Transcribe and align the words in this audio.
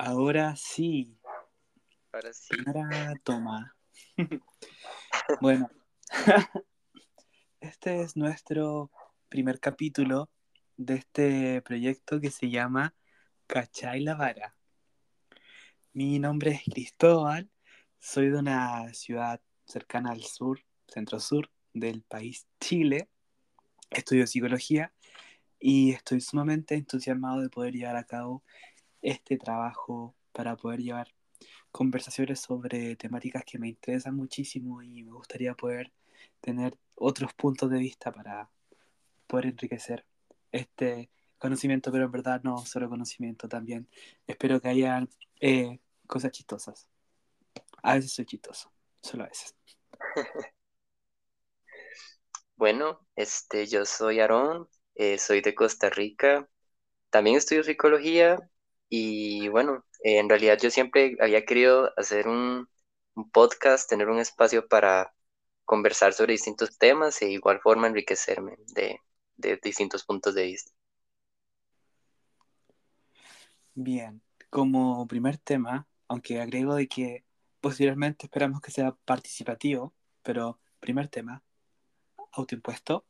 Ahora 0.00 0.54
sí. 0.54 1.18
Ahora 2.12 2.32
sí. 2.32 2.46
Primera 2.50 3.14
toma. 3.24 3.76
bueno, 5.40 5.68
este 7.60 8.02
es 8.02 8.16
nuestro 8.16 8.92
primer 9.28 9.58
capítulo 9.58 10.30
de 10.76 10.94
este 10.94 11.62
proyecto 11.62 12.20
que 12.20 12.30
se 12.30 12.48
llama 12.48 12.94
Cachay 13.48 14.04
la 14.04 14.14
Vara. 14.14 14.54
Mi 15.92 16.20
nombre 16.20 16.52
es 16.52 16.62
Cristóbal, 16.72 17.50
soy 17.98 18.30
de 18.30 18.38
una 18.38 18.94
ciudad 18.94 19.40
cercana 19.64 20.12
al 20.12 20.22
sur, 20.22 20.60
centro-sur 20.86 21.50
del 21.74 22.02
país 22.02 22.46
Chile. 22.60 23.08
Estudio 23.90 24.28
psicología 24.28 24.92
y 25.58 25.90
estoy 25.90 26.20
sumamente 26.20 26.76
entusiasmado 26.76 27.40
de 27.40 27.48
poder 27.48 27.74
llevar 27.74 27.96
a 27.96 28.04
cabo 28.04 28.44
este 29.02 29.36
trabajo 29.36 30.14
para 30.32 30.56
poder 30.56 30.80
llevar 30.80 31.08
conversaciones 31.70 32.40
sobre 32.40 32.96
temáticas 32.96 33.44
que 33.44 33.58
me 33.58 33.68
interesan 33.68 34.16
muchísimo 34.16 34.82
y 34.82 35.02
me 35.02 35.12
gustaría 35.12 35.54
poder 35.54 35.92
tener 36.40 36.76
otros 36.94 37.32
puntos 37.34 37.70
de 37.70 37.78
vista 37.78 38.12
para 38.12 38.50
poder 39.26 39.46
enriquecer 39.46 40.04
este 40.52 41.10
conocimiento, 41.38 41.92
pero 41.92 42.06
en 42.06 42.10
verdad 42.12 42.40
no 42.42 42.58
solo 42.64 42.88
conocimiento 42.88 43.48
también. 43.48 43.88
Espero 44.26 44.60
que 44.60 44.68
haya 44.68 45.06
eh, 45.40 45.78
cosas 46.06 46.32
chistosas. 46.32 46.88
A 47.82 47.94
veces 47.94 48.12
soy 48.12 48.26
chistoso, 48.26 48.72
solo 49.02 49.24
a 49.24 49.28
veces. 49.28 49.54
Bueno, 52.56 53.06
este, 53.14 53.68
yo 53.68 53.84
soy 53.84 54.18
Aarón, 54.18 54.68
eh, 54.96 55.18
soy 55.18 55.42
de 55.42 55.54
Costa 55.54 55.90
Rica, 55.90 56.48
también 57.08 57.36
estudio 57.36 57.62
psicología 57.62 58.50
y 58.88 59.48
bueno, 59.48 59.84
en 60.02 60.28
realidad 60.28 60.58
yo 60.60 60.70
siempre 60.70 61.16
había 61.20 61.44
querido 61.44 61.92
hacer 61.96 62.28
un, 62.28 62.68
podcast, 63.32 63.88
tener 63.90 64.08
un 64.08 64.20
espacio 64.20 64.68
para 64.68 65.12
conversar 65.64 66.12
sobre 66.12 66.32
distintos 66.32 66.78
temas 66.78 67.20
e 67.20 67.30
igual 67.30 67.60
forma 67.60 67.88
enriquecerme 67.88 68.56
de, 68.74 69.00
de 69.36 69.58
distintos 69.62 70.04
puntos 70.04 70.34
de 70.34 70.44
vista. 70.44 70.72
Bien, 73.74 74.22
como 74.50 75.06
primer 75.08 75.36
tema, 75.38 75.88
aunque 76.06 76.40
agrego 76.40 76.74
de 76.74 76.88
que 76.88 77.24
posteriormente 77.60 78.26
esperamos 78.26 78.60
que 78.60 78.70
sea 78.70 78.92
participativo, 79.04 79.94
pero 80.22 80.60
primer 80.80 81.08
tema, 81.08 81.42
autoimpuesto, 82.32 83.04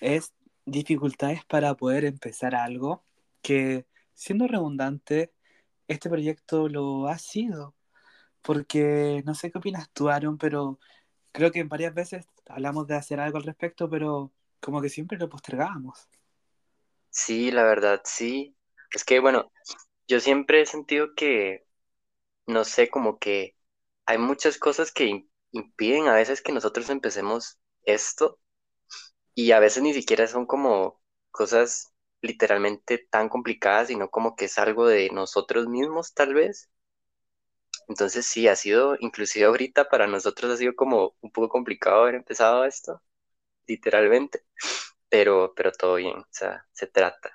es 0.00 0.32
dificultades 0.64 1.44
para 1.44 1.74
poder 1.74 2.04
empezar 2.04 2.54
algo 2.54 3.04
que, 3.42 3.86
siendo 4.20 4.46
redundante, 4.48 5.32
este 5.88 6.10
proyecto 6.10 6.68
lo 6.68 7.08
ha 7.08 7.18
sido. 7.18 7.74
Porque 8.42 9.22
no 9.26 9.34
sé 9.34 9.50
qué 9.52 9.58
opinas 9.58 9.90
tú, 9.92 10.08
pero 10.40 10.78
creo 11.32 11.52
que 11.52 11.64
varias 11.64 11.94
veces 11.94 12.26
hablamos 12.48 12.86
de 12.88 12.96
hacer 12.96 13.20
algo 13.20 13.38
al 13.38 13.44
respecto, 13.44 13.90
pero 13.90 14.32
como 14.60 14.82
que 14.82 14.90
siempre 14.90 15.18
lo 15.18 15.28
postergábamos. 15.30 16.08
Sí, 17.10 17.50
la 17.50 17.64
verdad, 17.64 18.02
sí. 18.04 18.56
Es 18.94 19.04
que, 19.04 19.20
bueno, 19.20 19.50
yo 20.08 20.20
siempre 20.20 20.62
he 20.62 20.66
sentido 20.66 21.14
que, 21.16 21.66
no 22.46 22.64
sé, 22.64 22.90
como 22.90 23.18
que 23.18 23.56
hay 24.06 24.18
muchas 24.18 24.58
cosas 24.58 24.92
que 24.92 25.06
im- 25.08 25.30
impiden 25.52 26.08
a 26.08 26.14
veces 26.14 26.42
que 26.42 26.52
nosotros 26.52 26.90
empecemos 26.90 27.58
esto 27.84 28.40
y 29.34 29.52
a 29.52 29.60
veces 29.60 29.82
ni 29.82 29.94
siquiera 29.94 30.26
son 30.28 30.46
como 30.46 31.00
cosas 31.32 31.89
literalmente 32.22 32.98
tan 33.10 33.28
complicadas, 33.28 33.88
sino 33.88 34.10
como 34.10 34.36
que 34.36 34.46
es 34.46 34.58
algo 34.58 34.86
de 34.86 35.10
nosotros 35.10 35.66
mismos, 35.68 36.14
tal 36.14 36.34
vez. 36.34 36.70
Entonces 37.88 38.26
sí, 38.26 38.48
ha 38.48 38.56
sido, 38.56 38.96
inclusive 39.00 39.44
ahorita 39.46 39.88
para 39.88 40.06
nosotros 40.06 40.52
ha 40.52 40.56
sido 40.56 40.74
como 40.76 41.14
un 41.20 41.30
poco 41.32 41.48
complicado 41.50 42.02
haber 42.02 42.14
empezado 42.16 42.64
esto, 42.64 43.02
literalmente, 43.66 44.44
pero, 45.08 45.54
pero 45.56 45.72
todo 45.72 45.96
bien, 45.96 46.18
o 46.18 46.26
sea, 46.30 46.66
se 46.72 46.86
trata. 46.88 47.30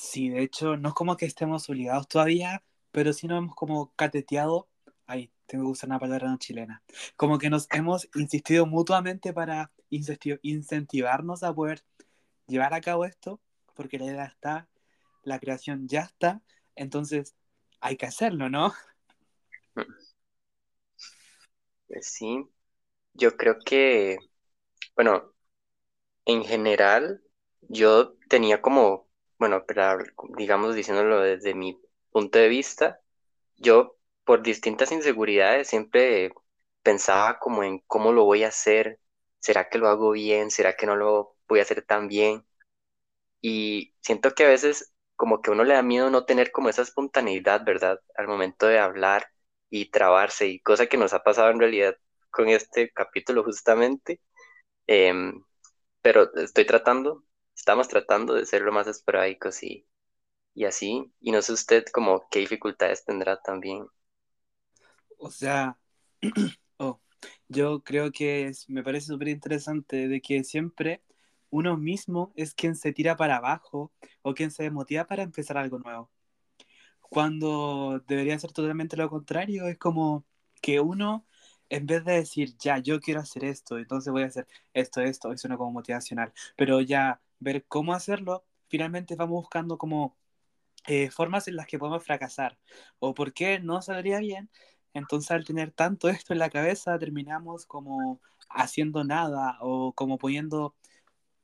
Sí, 0.00 0.28
de 0.28 0.42
hecho, 0.42 0.76
no 0.76 0.88
es 0.90 0.94
como 0.94 1.16
que 1.16 1.26
estemos 1.26 1.68
obligados 1.68 2.08
todavía, 2.08 2.62
pero 2.90 3.12
sí 3.12 3.26
nos 3.26 3.38
hemos 3.38 3.54
como 3.54 3.92
cateteado. 3.94 4.68
Ay, 5.06 5.30
tengo 5.46 5.64
que 5.64 5.70
usar 5.72 5.88
una 5.88 5.98
palabra 5.98 6.28
no 6.28 6.38
chilena. 6.38 6.82
Como 7.16 7.38
que 7.38 7.50
nos 7.50 7.66
hemos 7.72 8.08
insistido 8.14 8.66
mutuamente 8.66 9.32
para 9.32 9.72
incentivarnos 9.90 11.42
a 11.42 11.54
poder 11.54 11.82
llevar 12.50 12.74
a 12.74 12.80
cabo 12.80 13.04
esto, 13.04 13.40
porque 13.74 13.98
la 13.98 14.06
idea 14.06 14.24
está, 14.26 14.68
la 15.22 15.38
creación 15.38 15.88
ya 15.88 16.02
está, 16.02 16.42
entonces 16.74 17.34
hay 17.80 17.96
que 17.96 18.06
hacerlo, 18.06 18.50
¿no? 18.50 18.74
Pues 21.88 22.06
sí, 22.06 22.44
yo 23.14 23.36
creo 23.36 23.58
que, 23.64 24.18
bueno, 24.96 25.32
en 26.24 26.44
general, 26.44 27.22
yo 27.62 28.14
tenía 28.28 28.62
como, 28.62 29.08
bueno, 29.38 29.64
pero 29.66 29.98
digamos 30.36 30.74
diciéndolo 30.74 31.20
desde 31.20 31.54
mi 31.54 31.80
punto 32.12 32.38
de 32.38 32.48
vista, 32.48 33.00
yo 33.56 33.96
por 34.24 34.42
distintas 34.42 34.92
inseguridades 34.92 35.68
siempre 35.68 36.32
pensaba 36.82 37.38
como 37.38 37.62
en 37.64 37.80
cómo 37.86 38.12
lo 38.12 38.24
voy 38.24 38.44
a 38.44 38.48
hacer, 38.48 39.00
¿será 39.40 39.68
que 39.68 39.78
lo 39.78 39.88
hago 39.88 40.12
bien? 40.12 40.50
¿Será 40.50 40.76
que 40.76 40.86
no 40.86 40.96
lo 40.96 41.36
voy 41.50 41.60
a 41.60 41.62
hacer 41.64 41.82
tan 41.84 42.08
bien? 42.08 42.44
Y 43.40 43.94
siento 44.00 44.32
que 44.32 44.44
a 44.44 44.48
veces 44.48 44.92
como 45.16 45.42
que 45.42 45.50
a 45.50 45.54
uno 45.54 45.64
le 45.64 45.74
da 45.74 45.82
miedo 45.82 46.10
no 46.10 46.24
tener 46.24 46.52
como 46.52 46.68
esa 46.68 46.82
espontaneidad, 46.82 47.64
¿verdad? 47.64 48.00
Al 48.16 48.28
momento 48.28 48.66
de 48.66 48.78
hablar 48.78 49.26
y 49.70 49.90
trabarse, 49.90 50.48
y 50.48 50.60
cosa 50.60 50.86
que 50.86 50.96
nos 50.96 51.12
ha 51.14 51.22
pasado 51.22 51.50
en 51.50 51.60
realidad 51.60 51.96
con 52.30 52.48
este 52.48 52.90
capítulo 52.92 53.44
justamente. 53.44 54.20
Em, 54.88 55.42
pero 56.02 56.34
estoy 56.36 56.66
tratando, 56.66 57.24
estamos 57.56 57.88
tratando 57.88 58.34
de 58.34 58.46
ser 58.46 58.62
lo 58.62 58.72
más 58.72 58.86
esporádicos 58.88 59.62
y, 59.64 59.86
y 60.54 60.64
así. 60.66 61.12
Y 61.20 61.32
no 61.32 61.42
sé 61.42 61.52
usted 61.54 61.84
como 61.92 62.28
qué 62.30 62.40
dificultades 62.40 63.04
tendrá 63.06 63.40
también. 63.42 63.86
O 65.18 65.30
sea, 65.30 65.78
oh, 66.78 67.00
yo 67.48 67.82
creo 67.84 68.12
que 68.12 68.46
es- 68.48 68.68
me 68.68 68.82
parece 68.82 69.08
súper 69.08 69.28
interesante 69.28 70.08
de 70.08 70.20
que 70.20 70.44
siempre 70.44 71.02
uno 71.50 71.76
mismo 71.76 72.32
es 72.36 72.54
quien 72.54 72.76
se 72.76 72.92
tira 72.92 73.16
para 73.16 73.36
abajo 73.36 73.92
o 74.22 74.34
quien 74.34 74.50
se 74.50 74.64
desmotiva 74.64 75.04
para 75.06 75.22
empezar 75.22 75.58
algo 75.58 75.78
nuevo. 75.78 76.10
Cuando 77.00 78.02
debería 78.06 78.38
ser 78.38 78.52
totalmente 78.52 78.96
lo 78.96 79.10
contrario, 79.10 79.66
es 79.66 79.78
como 79.78 80.24
que 80.62 80.80
uno, 80.80 81.26
en 81.68 81.86
vez 81.86 82.04
de 82.04 82.12
decir, 82.14 82.56
ya, 82.58 82.78
yo 82.78 83.00
quiero 83.00 83.20
hacer 83.20 83.44
esto, 83.44 83.78
entonces 83.78 84.12
voy 84.12 84.22
a 84.22 84.26
hacer 84.26 84.46
esto, 84.74 85.00
esto, 85.00 85.32
y 85.32 85.38
suena 85.38 85.56
como 85.56 85.72
motivacional, 85.72 86.32
pero 86.56 86.80
ya 86.80 87.20
ver 87.40 87.64
cómo 87.66 87.94
hacerlo, 87.94 88.44
finalmente 88.68 89.16
vamos 89.16 89.42
buscando 89.42 89.78
como 89.78 90.16
eh, 90.86 91.10
formas 91.10 91.48
en 91.48 91.56
las 91.56 91.66
que 91.66 91.78
podemos 91.78 92.04
fracasar 92.04 92.58
o 93.00 93.14
por 93.14 93.32
qué 93.34 93.60
no 93.60 93.82
saldría 93.82 94.18
bien. 94.20 94.50
Entonces, 94.94 95.30
al 95.30 95.44
tener 95.44 95.72
tanto 95.72 96.08
esto 96.08 96.32
en 96.32 96.38
la 96.40 96.50
cabeza, 96.50 96.98
terminamos 96.98 97.66
como 97.66 98.20
haciendo 98.48 99.04
nada 99.04 99.58
o 99.60 99.92
como 99.94 100.18
poniendo, 100.18 100.74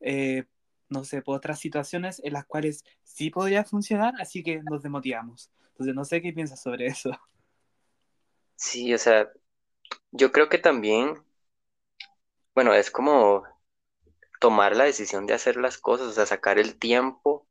eh, 0.01 0.45
no 0.89 1.05
sé, 1.05 1.23
por 1.23 1.37
otras 1.37 1.59
situaciones 1.61 2.21
en 2.25 2.33
las 2.35 2.47
cuales 2.47 2.85
sí 3.05 3.31
podría 3.31 3.65
funcionar, 3.65 4.15
así 4.21 4.43
que 4.43 4.63
nos 4.63 4.83
desmotivamos. 4.83 5.51
Entonces, 5.73 5.95
no 5.95 6.05
sé 6.05 6.23
qué 6.23 6.33
piensas 6.33 6.63
sobre 6.63 6.87
eso. 6.87 7.11
Sí, 8.57 8.93
o 8.95 8.99
sea, 8.99 9.31
yo 10.13 10.33
creo 10.33 10.49
que 10.51 10.59
también, 10.59 11.25
bueno, 12.55 12.75
es 12.75 12.91
como 12.91 13.45
tomar 14.41 14.77
la 14.77 14.85
decisión 14.85 15.27
de 15.27 15.35
hacer 15.35 15.57
las 15.57 15.79
cosas, 15.79 16.09
o 16.09 16.13
sea, 16.13 16.27
sacar 16.27 16.59
el 16.59 16.79
tiempo 16.79 17.49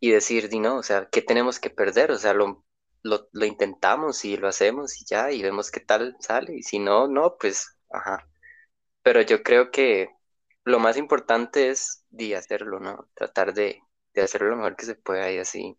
y 0.00 0.12
decir, 0.12 0.50
no, 0.60 0.78
o 0.78 0.82
sea, 0.84 1.08
¿qué 1.10 1.22
tenemos 1.22 1.60
que 1.60 1.70
perder? 1.70 2.12
O 2.12 2.18
sea, 2.18 2.34
lo, 2.34 2.64
lo, 3.02 3.28
lo 3.32 3.46
intentamos 3.46 4.24
y 4.24 4.36
lo 4.38 4.48
hacemos 4.48 5.00
y 5.02 5.06
ya, 5.06 5.32
y 5.32 5.42
vemos 5.42 5.70
qué 5.72 5.80
tal 5.80 6.16
sale, 6.20 6.56
y 6.56 6.62
si 6.62 6.78
no, 6.80 7.08
no, 7.08 7.36
pues, 7.38 7.78
ajá. 7.90 8.28
Pero 9.02 9.22
yo 9.22 9.42
creo 9.44 9.70
que 9.72 10.10
lo 10.68 10.80
más 10.80 10.96
importante 10.98 11.70
es 11.70 12.04
de 12.10 12.36
hacerlo, 12.36 12.80
¿no? 12.80 13.08
Tratar 13.14 13.54
de, 13.54 13.82
de 14.14 14.22
hacerlo 14.22 14.50
lo 14.50 14.56
mejor 14.58 14.76
que 14.76 14.86
se 14.86 14.96
pueda 14.96 15.32
y 15.32 15.38
así. 15.38 15.78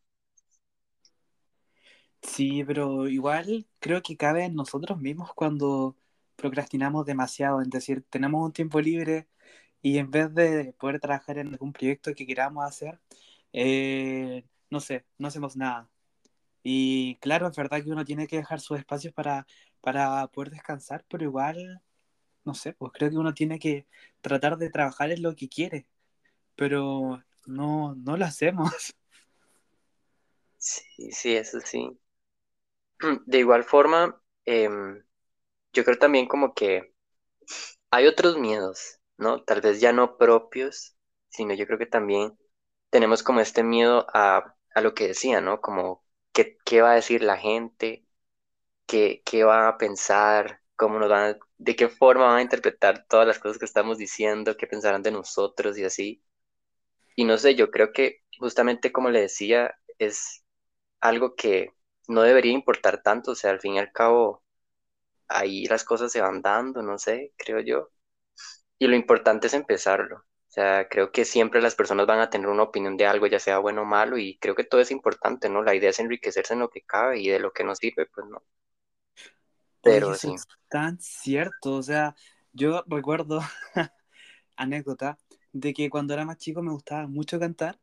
Sí, 2.21 2.63
pero 2.65 3.07
igual 3.07 3.67
creo 3.79 4.01
que 4.01 4.17
cabe 4.17 4.45
en 4.45 4.55
nosotros 4.55 4.99
mismos 4.99 5.33
cuando 5.33 5.97
procrastinamos 6.35 7.05
demasiado, 7.05 7.61
es 7.61 7.69
decir, 7.69 8.05
tenemos 8.09 8.45
un 8.45 8.53
tiempo 8.53 8.81
libre 8.81 9.29
y 9.81 9.97
en 9.99 10.11
vez 10.11 10.33
de 10.35 10.73
poder 10.79 10.99
trabajar 10.99 11.37
en 11.39 11.49
algún 11.49 11.73
proyecto 11.73 12.13
que 12.15 12.27
queramos 12.27 12.65
hacer, 12.65 12.99
eh, 13.53 14.45
no 14.69 14.79
sé, 14.81 15.05
no 15.17 15.27
hacemos 15.29 15.57
nada. 15.57 15.89
Y 16.63 17.17
claro, 17.17 17.47
es 17.49 17.57
verdad 17.57 17.83
que 17.83 17.91
uno 17.91 18.05
tiene 18.05 18.27
que 18.27 18.37
dejar 18.37 18.61
sus 18.61 18.79
espacios 18.79 19.13
para, 19.13 19.47
para 19.81 20.27
poder 20.29 20.51
descansar, 20.51 21.05
pero 21.09 21.25
igual, 21.25 21.81
no 22.49 22.55
sé, 22.55 22.73
pues 22.73 22.91
creo 22.93 23.09
que 23.11 23.17
uno 23.17 23.33
tiene 23.33 23.59
que 23.59 23.87
tratar 24.21 24.57
de 24.57 24.69
trabajar 24.71 25.11
en 25.11 25.23
lo 25.23 25.35
que 25.35 25.49
quiere, 25.49 25.87
pero 26.55 27.23
no, 27.47 27.95
no 27.95 28.17
lo 28.17 28.25
hacemos. 28.25 28.71
Sí, 30.57 31.11
sí, 31.11 31.35
eso 31.35 31.59
sí. 31.59 31.99
De 33.25 33.39
igual 33.39 33.63
forma, 33.63 34.21
em, 34.45 35.03
yo 35.73 35.83
creo 35.85 35.97
también 35.99 36.27
como 36.27 36.53
que 36.55 36.93
hay 37.91 38.07
otros 38.07 38.37
miedos, 38.37 38.99
¿no? 39.17 39.43
Tal 39.43 39.61
vez 39.61 39.79
ya 39.81 39.91
no 39.93 40.17
propios, 40.17 40.95
sino 41.29 41.53
yo 41.53 41.65
creo 41.67 41.79
que 41.79 41.85
también 41.85 42.37
tenemos 42.89 43.23
como 43.23 43.39
este 43.41 43.63
miedo 43.63 44.07
a, 44.13 44.55
a 44.75 44.81
lo 44.81 44.93
que 44.93 45.07
decía, 45.09 45.41
¿no? 45.41 45.61
Como 45.61 46.03
qué, 46.33 46.57
qué 46.65 46.81
va 46.81 46.91
a 46.91 46.95
decir 46.95 47.23
la 47.23 47.37
gente, 47.37 48.05
qué, 48.87 49.23
qué 49.25 49.43
van 49.45 49.65
a 49.67 49.77
pensar, 49.79 50.61
cómo 50.77 50.99
nos 50.99 51.09
van 51.09 51.35
a- 51.35 51.39
de 51.59 51.77
qué 51.77 51.89
forma 51.89 52.25
van 52.27 52.37
a 52.39 52.43
interpretar 52.43 53.05
todas 53.09 53.27
las 53.27 53.39
cosas 53.39 53.59
que 53.59 53.65
estamos 53.65 53.99
diciendo, 53.99 54.57
qué 54.57 54.67
pensarán 54.67 55.03
de 55.03 55.11
nosotros 55.11 55.77
y 55.79 55.85
así. 55.85 56.23
Y 57.15 57.25
no 57.25 57.37
sé, 57.37 57.55
yo 57.55 57.71
creo 57.71 57.91
que 57.93 58.23
justamente 58.39 58.91
como 58.91 59.09
le 59.09 59.21
decía, 59.21 59.75
es 59.99 60.43
algo 61.01 61.35
que 61.35 61.73
no 62.07 62.21
debería 62.23 62.53
importar 62.53 63.01
tanto, 63.03 63.31
o 63.31 63.35
sea, 63.35 63.51
al 63.51 63.59
fin 63.61 63.75
y 63.75 63.79
al 63.79 63.91
cabo, 63.93 64.43
ahí 65.27 65.65
las 65.67 65.83
cosas 65.85 66.11
se 66.11 66.21
van 66.21 66.41
dando, 66.41 66.81
no 66.83 66.97
sé, 66.99 67.33
creo 67.37 67.59
yo. 67.61 67.91
Y 68.79 68.87
lo 68.87 68.95
importante 68.95 69.47
es 69.47 69.53
empezarlo. 69.53 70.17
O 70.17 70.51
sea, 70.51 70.89
creo 70.89 71.11
que 71.11 71.25
siempre 71.25 71.61
las 71.61 71.75
personas 71.75 72.07
van 72.07 72.19
a 72.19 72.29
tener 72.29 72.47
una 72.49 72.63
opinión 72.63 72.97
de 72.97 73.07
algo, 73.07 73.27
ya 73.27 73.39
sea 73.39 73.59
bueno 73.59 73.83
o 73.83 73.85
malo, 73.85 74.17
y 74.17 74.37
creo 74.39 74.55
que 74.55 74.63
todo 74.65 74.81
es 74.81 74.91
importante, 74.91 75.49
¿no? 75.49 75.63
La 75.63 75.75
idea 75.75 75.91
es 75.91 75.99
enriquecerse 75.99 76.53
en 76.53 76.59
lo 76.61 76.69
que 76.69 76.83
cabe 76.83 77.19
y 77.21 77.29
de 77.29 77.39
lo 77.39 77.53
que 77.53 77.63
no 77.63 77.75
sirve, 77.75 78.07
pues 78.07 78.27
no. 78.27 78.43
Oye, 79.81 80.01
Pero 80.01 80.13
eso 80.13 80.31
sí. 80.31 80.35
es 80.35 80.47
tan 80.69 80.99
cierto. 80.99 81.75
O 81.75 81.83
sea, 81.83 82.15
yo 82.53 82.83
recuerdo 82.87 83.41
anécdota 84.55 85.17
de 85.53 85.73
que 85.73 85.89
cuando 85.89 86.13
era 86.13 86.25
más 86.25 86.37
chico 86.37 86.61
me 86.61 86.71
gustaba 86.71 87.07
mucho 87.07 87.39
cantar. 87.39 87.79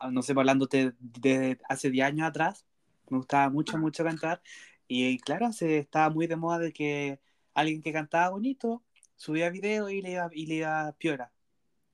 Ah, 0.00 0.10
No 0.10 0.22
sé, 0.22 0.32
hablándote 0.32 0.94
de 1.00 1.58
hace 1.68 1.90
10 1.90 2.06
años 2.06 2.28
atrás, 2.28 2.66
me 3.10 3.18
gustaba 3.18 3.50
mucho, 3.50 3.78
mucho 3.78 4.04
cantar. 4.04 4.42
Y 4.88 5.18
claro, 5.20 5.52
se 5.52 5.78
estaba 5.78 6.10
muy 6.10 6.26
de 6.26 6.36
moda 6.36 6.58
de 6.60 6.72
que 6.72 7.20
alguien 7.54 7.82
que 7.82 7.92
cantaba 7.92 8.30
bonito 8.30 8.84
subía 9.16 9.50
video 9.50 9.88
y 9.90 10.02
le 10.02 10.12
iba, 10.12 10.30
y 10.32 10.46
le 10.46 10.56
iba 10.56 10.92
piola, 10.98 11.32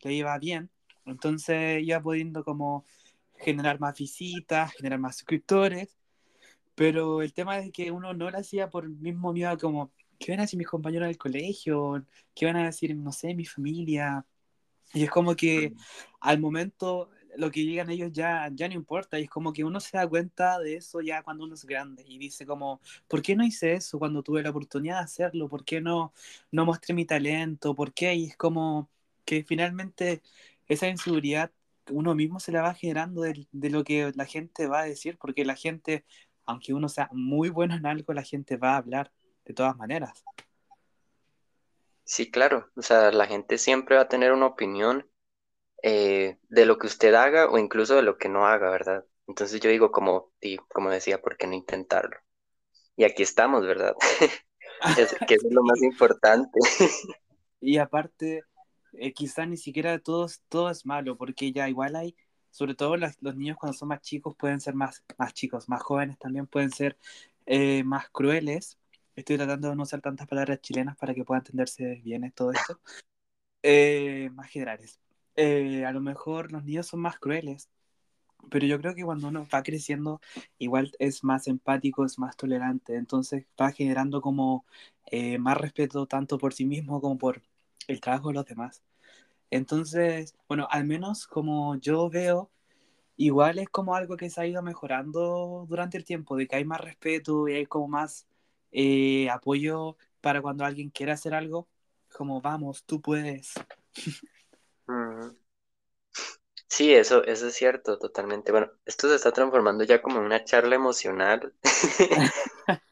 le 0.02 0.14
iba 0.14 0.38
bien. 0.38 0.70
Entonces 1.06 1.82
iba 1.84 2.02
pudiendo 2.02 2.44
como 2.44 2.86
generar 3.38 3.80
más 3.80 3.98
visitas, 3.98 4.72
generar 4.74 5.00
más 5.00 5.16
suscriptores. 5.18 5.97
Pero 6.78 7.22
el 7.22 7.32
tema 7.32 7.58
es 7.58 7.72
que 7.72 7.90
uno 7.90 8.14
no 8.14 8.30
lo 8.30 8.38
hacía 8.38 8.70
por 8.70 8.88
mismo 8.88 9.32
miedo 9.32 9.58
como, 9.58 9.90
¿qué 10.16 10.30
van 10.30 10.38
a 10.38 10.42
decir 10.42 10.58
mis 10.58 10.68
compañeros 10.68 11.08
del 11.08 11.18
colegio? 11.18 12.06
¿Qué 12.36 12.46
van 12.46 12.54
a 12.54 12.66
decir, 12.66 12.94
no 12.94 13.10
sé, 13.10 13.34
mi 13.34 13.44
familia? 13.44 14.24
Y 14.94 15.02
es 15.02 15.10
como 15.10 15.34
que 15.34 15.72
al 16.20 16.38
momento 16.38 17.10
lo 17.36 17.50
que 17.50 17.64
llegan 17.64 17.90
ellos 17.90 18.12
ya, 18.12 18.48
ya 18.54 18.68
no 18.68 18.74
importa. 18.74 19.18
Y 19.18 19.24
es 19.24 19.30
como 19.30 19.52
que 19.52 19.64
uno 19.64 19.80
se 19.80 19.96
da 19.96 20.08
cuenta 20.08 20.60
de 20.60 20.76
eso 20.76 21.00
ya 21.00 21.24
cuando 21.24 21.44
uno 21.44 21.54
es 21.54 21.64
grande 21.64 22.04
y 22.06 22.16
dice 22.16 22.46
como, 22.46 22.80
¿por 23.08 23.22
qué 23.22 23.34
no 23.34 23.44
hice 23.44 23.72
eso 23.72 23.98
cuando 23.98 24.22
tuve 24.22 24.44
la 24.44 24.50
oportunidad 24.50 24.98
de 24.98 25.04
hacerlo? 25.04 25.48
¿Por 25.48 25.64
qué 25.64 25.80
no, 25.80 26.12
no 26.52 26.64
mostré 26.64 26.94
mi 26.94 27.04
talento? 27.06 27.74
¿Por 27.74 27.92
qué? 27.92 28.14
Y 28.14 28.26
es 28.26 28.36
como 28.36 28.88
que 29.24 29.42
finalmente 29.42 30.22
esa 30.68 30.86
inseguridad 30.88 31.50
uno 31.90 32.14
mismo 32.14 32.40
se 32.40 32.52
la 32.52 32.62
va 32.62 32.74
generando 32.74 33.22
de, 33.22 33.46
de 33.52 33.70
lo 33.70 33.84
que 33.84 34.12
la 34.14 34.26
gente 34.26 34.66
va 34.66 34.80
a 34.80 34.84
decir, 34.84 35.18
porque 35.18 35.44
la 35.44 35.56
gente, 35.56 36.04
aunque 36.48 36.72
uno 36.72 36.88
sea 36.88 37.08
muy 37.12 37.50
bueno 37.50 37.74
en 37.74 37.84
algo, 37.84 38.14
la 38.14 38.22
gente 38.22 38.56
va 38.56 38.72
a 38.72 38.78
hablar 38.78 39.12
de 39.44 39.52
todas 39.52 39.76
maneras. 39.76 40.24
Sí, 42.04 42.30
claro. 42.30 42.70
O 42.74 42.80
sea, 42.80 43.12
la 43.12 43.26
gente 43.26 43.58
siempre 43.58 43.96
va 43.96 44.02
a 44.02 44.08
tener 44.08 44.32
una 44.32 44.46
opinión 44.46 45.06
eh, 45.82 46.38
de 46.48 46.64
lo 46.64 46.78
que 46.78 46.86
usted 46.86 47.12
haga 47.12 47.50
o 47.50 47.58
incluso 47.58 47.96
de 47.96 48.02
lo 48.02 48.16
que 48.16 48.30
no 48.30 48.46
haga, 48.46 48.70
¿verdad? 48.70 49.04
Entonces 49.26 49.60
yo 49.60 49.68
digo, 49.68 49.92
como, 49.92 50.32
y 50.40 50.56
como 50.56 50.88
decía, 50.88 51.20
¿por 51.20 51.36
qué 51.36 51.46
no 51.46 51.52
intentarlo? 51.52 52.16
Y 52.96 53.04
aquí 53.04 53.22
estamos, 53.22 53.66
¿verdad? 53.66 53.94
Es, 54.96 55.12
que 55.26 55.34
es 55.34 55.42
lo 55.50 55.62
más 55.62 55.82
importante. 55.82 56.58
Y 57.60 57.78
aparte, 57.78 58.44
eh, 58.92 59.12
quizá 59.12 59.44
ni 59.44 59.56
siquiera 59.56 59.98
todo, 59.98 60.28
todo 60.48 60.70
es 60.70 60.86
malo, 60.86 61.16
porque 61.16 61.50
ya 61.50 61.68
igual 61.68 61.96
hay, 61.96 62.14
sobre 62.50 62.74
todo 62.74 62.96
los, 62.96 63.16
los 63.20 63.36
niños 63.36 63.56
cuando 63.58 63.76
son 63.76 63.88
más 63.88 64.00
chicos 64.00 64.34
pueden 64.36 64.60
ser 64.60 64.74
más, 64.74 65.04
más 65.18 65.34
chicos, 65.34 65.68
más 65.68 65.82
jóvenes 65.82 66.18
también 66.18 66.46
pueden 66.46 66.70
ser 66.70 66.96
eh, 67.46 67.84
más 67.84 68.08
crueles. 68.10 68.78
Estoy 69.16 69.36
tratando 69.36 69.70
de 69.70 69.76
no 69.76 69.82
usar 69.82 70.00
tantas 70.00 70.26
palabras 70.28 70.60
chilenas 70.60 70.96
para 70.96 71.14
que 71.14 71.24
pueda 71.24 71.40
entenderse 71.40 72.00
bien 72.04 72.30
todo 72.32 72.52
esto. 72.52 72.80
Eh, 73.62 74.30
más 74.34 74.48
generales. 74.50 75.00
Eh, 75.36 75.84
a 75.84 75.92
lo 75.92 76.00
mejor 76.00 76.52
los 76.52 76.64
niños 76.64 76.86
son 76.86 77.00
más 77.00 77.18
crueles, 77.18 77.68
pero 78.50 78.66
yo 78.66 78.80
creo 78.80 78.94
que 78.94 79.04
cuando 79.04 79.28
uno 79.28 79.46
va 79.52 79.62
creciendo, 79.62 80.20
igual 80.58 80.92
es 80.98 81.24
más 81.24 81.48
empático, 81.48 82.04
es 82.04 82.18
más 82.18 82.36
tolerante, 82.36 82.96
entonces 82.96 83.46
va 83.60 83.72
generando 83.72 84.20
como 84.22 84.64
eh, 85.06 85.38
más 85.38 85.56
respeto 85.58 86.06
tanto 86.06 86.38
por 86.38 86.54
sí 86.54 86.64
mismo 86.66 87.00
como 87.00 87.18
por 87.18 87.42
el 87.88 88.00
trabajo 88.00 88.28
de 88.28 88.34
los 88.34 88.46
demás. 88.46 88.82
Entonces, 89.50 90.34
bueno, 90.48 90.68
al 90.70 90.84
menos 90.84 91.26
como 91.26 91.76
yo 91.76 92.10
veo, 92.10 92.50
igual 93.16 93.58
es 93.58 93.68
como 93.68 93.94
algo 93.94 94.16
que 94.16 94.30
se 94.30 94.40
ha 94.40 94.46
ido 94.46 94.62
mejorando 94.62 95.66
durante 95.68 95.96
el 95.96 96.04
tiempo, 96.04 96.36
de 96.36 96.46
que 96.46 96.56
hay 96.56 96.64
más 96.64 96.80
respeto 96.80 97.48
y 97.48 97.54
hay 97.54 97.66
como 97.66 97.88
más 97.88 98.26
eh, 98.72 99.30
apoyo 99.30 99.96
para 100.20 100.42
cuando 100.42 100.64
alguien 100.64 100.90
quiere 100.90 101.12
hacer 101.12 101.34
algo, 101.34 101.68
como 102.12 102.40
vamos, 102.40 102.84
tú 102.84 103.00
puedes. 103.00 103.54
Sí, 106.68 106.94
eso, 106.94 107.24
eso 107.24 107.48
es 107.48 107.54
cierto, 107.54 107.98
totalmente. 107.98 108.52
Bueno, 108.52 108.70
esto 108.84 109.08
se 109.08 109.16
está 109.16 109.32
transformando 109.32 109.84
ya 109.84 110.02
como 110.02 110.18
en 110.18 110.26
una 110.26 110.44
charla 110.44 110.74
emocional. 110.76 111.52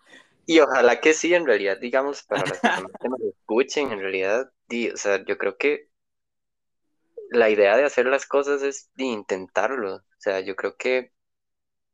Y 0.49 0.61
ojalá 0.61 1.01
que 1.01 1.13
sí, 1.13 1.35
en 1.35 1.45
realidad, 1.45 1.79
digamos, 1.79 2.23
para 2.23 2.45
personas 2.63 2.93
que 3.01 3.09
nos 3.09 3.21
escuchen, 3.21 3.91
en 3.91 3.99
realidad, 3.99 4.53
o 4.93 4.97
sea, 4.97 5.25
yo 5.25 5.37
creo 5.39 5.57
que 5.59 5.91
la 7.31 7.51
idea 7.51 7.77
de 7.77 7.85
hacer 7.85 8.07
las 8.07 8.27
cosas 8.27 8.63
es 8.63 8.91
de 8.95 9.05
intentarlo. 9.05 9.97
O 9.97 10.03
sea, 10.19 10.41
yo 10.41 10.57
creo 10.57 10.77
que, 10.77 11.13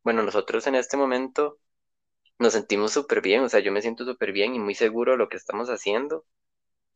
bueno, 0.05 0.23
nosotros 0.23 0.67
en 0.67 0.75
este 0.77 0.97
momento 0.97 1.59
nos 2.39 2.55
sentimos 2.55 2.93
súper 2.93 3.21
bien, 3.23 3.43
o 3.45 3.49
sea, 3.49 3.61
yo 3.61 3.73
me 3.73 3.83
siento 3.83 4.05
súper 4.05 4.33
bien 4.33 4.55
y 4.55 4.59
muy 4.61 4.75
seguro 4.75 5.13
de 5.13 5.19
lo 5.19 5.29
que 5.29 5.37
estamos 5.39 5.69
haciendo. 5.71 6.25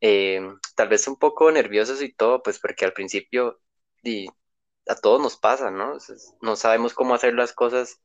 Eh, 0.01 0.41
tal 0.77 0.89
vez 0.89 1.09
un 1.09 1.19
poco 1.19 1.51
nerviosos 1.53 2.03
y 2.03 2.13
todo, 2.15 2.43
pues 2.43 2.59
porque 2.61 2.85
al 2.87 2.93
principio 2.95 3.61
di, 4.03 4.29
a 4.89 4.97
todos 4.97 5.21
nos 5.23 5.37
pasa, 5.39 5.71
¿no? 5.71 5.99
No 6.43 6.57
sabemos 6.57 6.95
cómo 6.95 7.15
hacer 7.15 7.35
las 7.35 7.53
cosas 7.53 8.01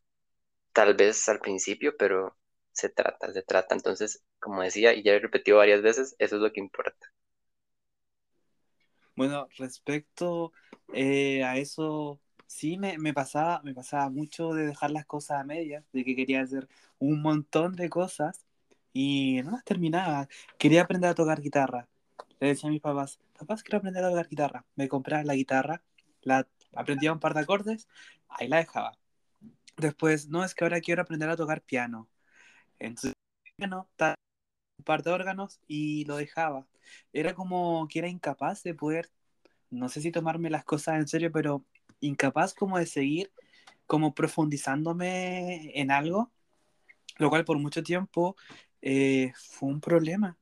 tal 0.73 0.95
vez 0.95 1.27
al 1.29 1.39
principio, 1.39 1.95
pero 1.97 2.37
se 2.73 2.89
trata, 2.89 3.31
se 3.33 3.43
trata. 3.43 3.75
Entonces, 3.75 4.23
como 4.39 4.61
decía 4.63 4.93
y 4.93 5.03
ya 5.03 5.13
he 5.13 5.19
repetido 5.19 5.57
varias 5.59 5.81
veces, 5.81 6.15
eso 6.19 6.35
es 6.37 6.41
lo 6.41 6.51
que 6.53 6.59
importa. 6.61 7.07
Bueno, 9.15 9.47
respecto 9.57 10.51
eh, 10.93 11.43
a 11.43 11.57
eso, 11.57 12.19
sí 12.47 12.77
me, 12.77 12.97
me 12.97 13.13
pasaba, 13.13 13.61
me 13.63 13.73
pasaba 13.73 14.09
mucho 14.09 14.53
de 14.53 14.65
dejar 14.67 14.91
las 14.91 15.05
cosas 15.05 15.41
a 15.41 15.43
medias, 15.43 15.83
de 15.93 16.03
que 16.03 16.15
quería 16.15 16.41
hacer 16.41 16.67
un 16.99 17.21
montón 17.21 17.75
de 17.75 17.89
cosas 17.89 18.45
y 18.93 19.41
no 19.43 19.51
las 19.51 19.63
terminaba. 19.63 20.27
Quería 20.57 20.83
aprender 20.83 21.09
a 21.11 21.15
tocar 21.15 21.41
guitarra. 21.41 21.87
Le 22.39 22.47
decía 22.47 22.69
a 22.69 22.71
mis 22.71 22.81
papás, 22.81 23.19
papás, 23.37 23.63
quiero 23.63 23.77
aprender 23.79 24.03
a 24.03 24.09
tocar 24.09 24.27
guitarra. 24.29 24.65
Me 24.75 24.87
compraba 24.87 25.23
la 25.23 25.35
guitarra, 25.35 25.83
la 26.21 26.47
aprendía 26.75 27.13
un 27.13 27.19
par 27.19 27.33
de 27.33 27.41
acordes, 27.41 27.87
ahí 28.29 28.47
la 28.47 28.57
dejaba. 28.57 28.97
Después, 29.77 30.27
no, 30.29 30.43
es 30.43 30.55
que 30.55 30.63
ahora 30.65 30.81
quiero 30.81 31.01
aprender 31.01 31.29
a 31.29 31.37
tocar 31.37 31.61
piano. 31.61 32.09
Entonces, 32.79 33.13
piano, 33.57 33.89
ta- 33.97 34.15
par 34.83 35.03
de 35.03 35.11
órganos 35.11 35.59
y 35.67 36.05
lo 36.05 36.17
dejaba. 36.17 36.67
Era 37.13 37.33
como 37.35 37.87
que 37.87 37.99
era 37.99 38.09
incapaz 38.09 38.63
de 38.63 38.73
poder 38.73 39.09
no 39.71 39.89
sé 39.89 40.01
si 40.01 40.11
tomarme 40.11 40.49
las 40.49 40.65
cosas 40.65 40.97
en 40.99 41.07
serio, 41.07 41.31
pero 41.31 41.65
incapaz 42.01 42.53
como 42.53 42.77
de 42.77 42.85
seguir 42.85 43.31
como 43.87 44.13
profundizándome 44.13 45.71
en 45.79 45.91
algo, 45.91 46.31
lo 47.17 47.29
cual 47.29 47.45
por 47.45 47.57
mucho 47.57 47.83
tiempo 47.83 48.35
eh, 48.81 49.33
fue 49.35 49.69
un 49.69 49.81
problema, 49.81 50.37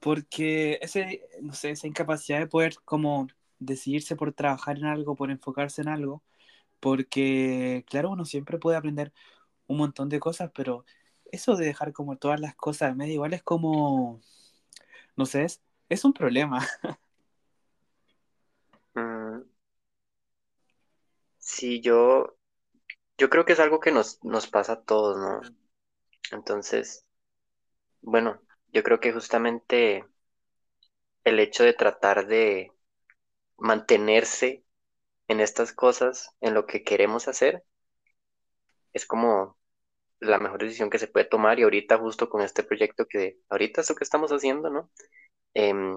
porque 0.00 0.78
ese, 0.82 1.22
no 1.40 1.52
sé, 1.54 1.70
esa 1.70 1.86
incapacidad 1.86 2.40
de 2.40 2.46
poder 2.48 2.74
como 2.84 3.28
decidirse 3.58 4.16
por 4.16 4.32
trabajar 4.32 4.78
en 4.78 4.86
algo, 4.86 5.14
por 5.14 5.30
enfocarse 5.30 5.82
en 5.82 5.88
algo, 5.88 6.22
porque 6.80 7.84
claro, 7.88 8.10
uno 8.10 8.24
siempre 8.24 8.58
puede 8.58 8.76
aprender 8.76 9.12
un 9.68 9.78
montón 9.78 10.08
de 10.08 10.20
cosas, 10.20 10.50
pero 10.54 10.84
eso 11.32 11.56
de 11.56 11.66
dejar 11.66 11.92
como 11.92 12.16
todas 12.18 12.40
las 12.40 12.54
cosas 12.56 12.96
medio 12.96 13.14
igual 13.14 13.34
es 13.34 13.42
como, 13.42 14.20
no 15.16 15.26
sé, 15.26 15.44
es, 15.44 15.62
es 15.88 16.04
un 16.04 16.12
problema. 16.14 16.66
Mm, 18.96 19.42
sí, 21.38 21.80
yo, 21.80 22.36
yo 23.18 23.30
creo 23.30 23.44
que 23.44 23.54
es 23.54 23.60
algo 23.60 23.80
que 23.80 23.92
nos, 23.92 24.22
nos 24.24 24.48
pasa 24.48 24.74
a 24.74 24.82
todos, 24.82 25.18
¿no? 25.18 25.40
Entonces, 26.32 27.04
bueno, 28.02 28.40
yo 28.72 28.82
creo 28.82 29.00
que 29.00 29.12
justamente 29.12 30.04
el 31.24 31.40
hecho 31.40 31.64
de 31.64 31.72
tratar 31.72 32.26
de 32.28 32.70
mantenerse 33.58 34.64
en 35.28 35.40
estas 35.40 35.72
cosas, 35.72 36.30
en 36.40 36.54
lo 36.54 36.66
que 36.66 36.84
queremos 36.84 37.28
hacer, 37.28 37.64
es 38.92 39.06
como 39.06 39.56
la 40.22 40.38
mejor 40.38 40.62
decisión 40.62 40.88
que 40.88 40.98
se 40.98 41.08
puede 41.08 41.26
tomar 41.26 41.58
y 41.58 41.64
ahorita 41.64 41.98
justo 41.98 42.28
con 42.28 42.42
este 42.42 42.62
proyecto 42.62 43.06
que 43.06 43.40
ahorita 43.48 43.80
es 43.80 43.90
lo 43.90 43.96
que 43.96 44.04
estamos 44.04 44.30
haciendo, 44.30 44.70
¿no? 44.70 44.90
Em, 45.54 45.96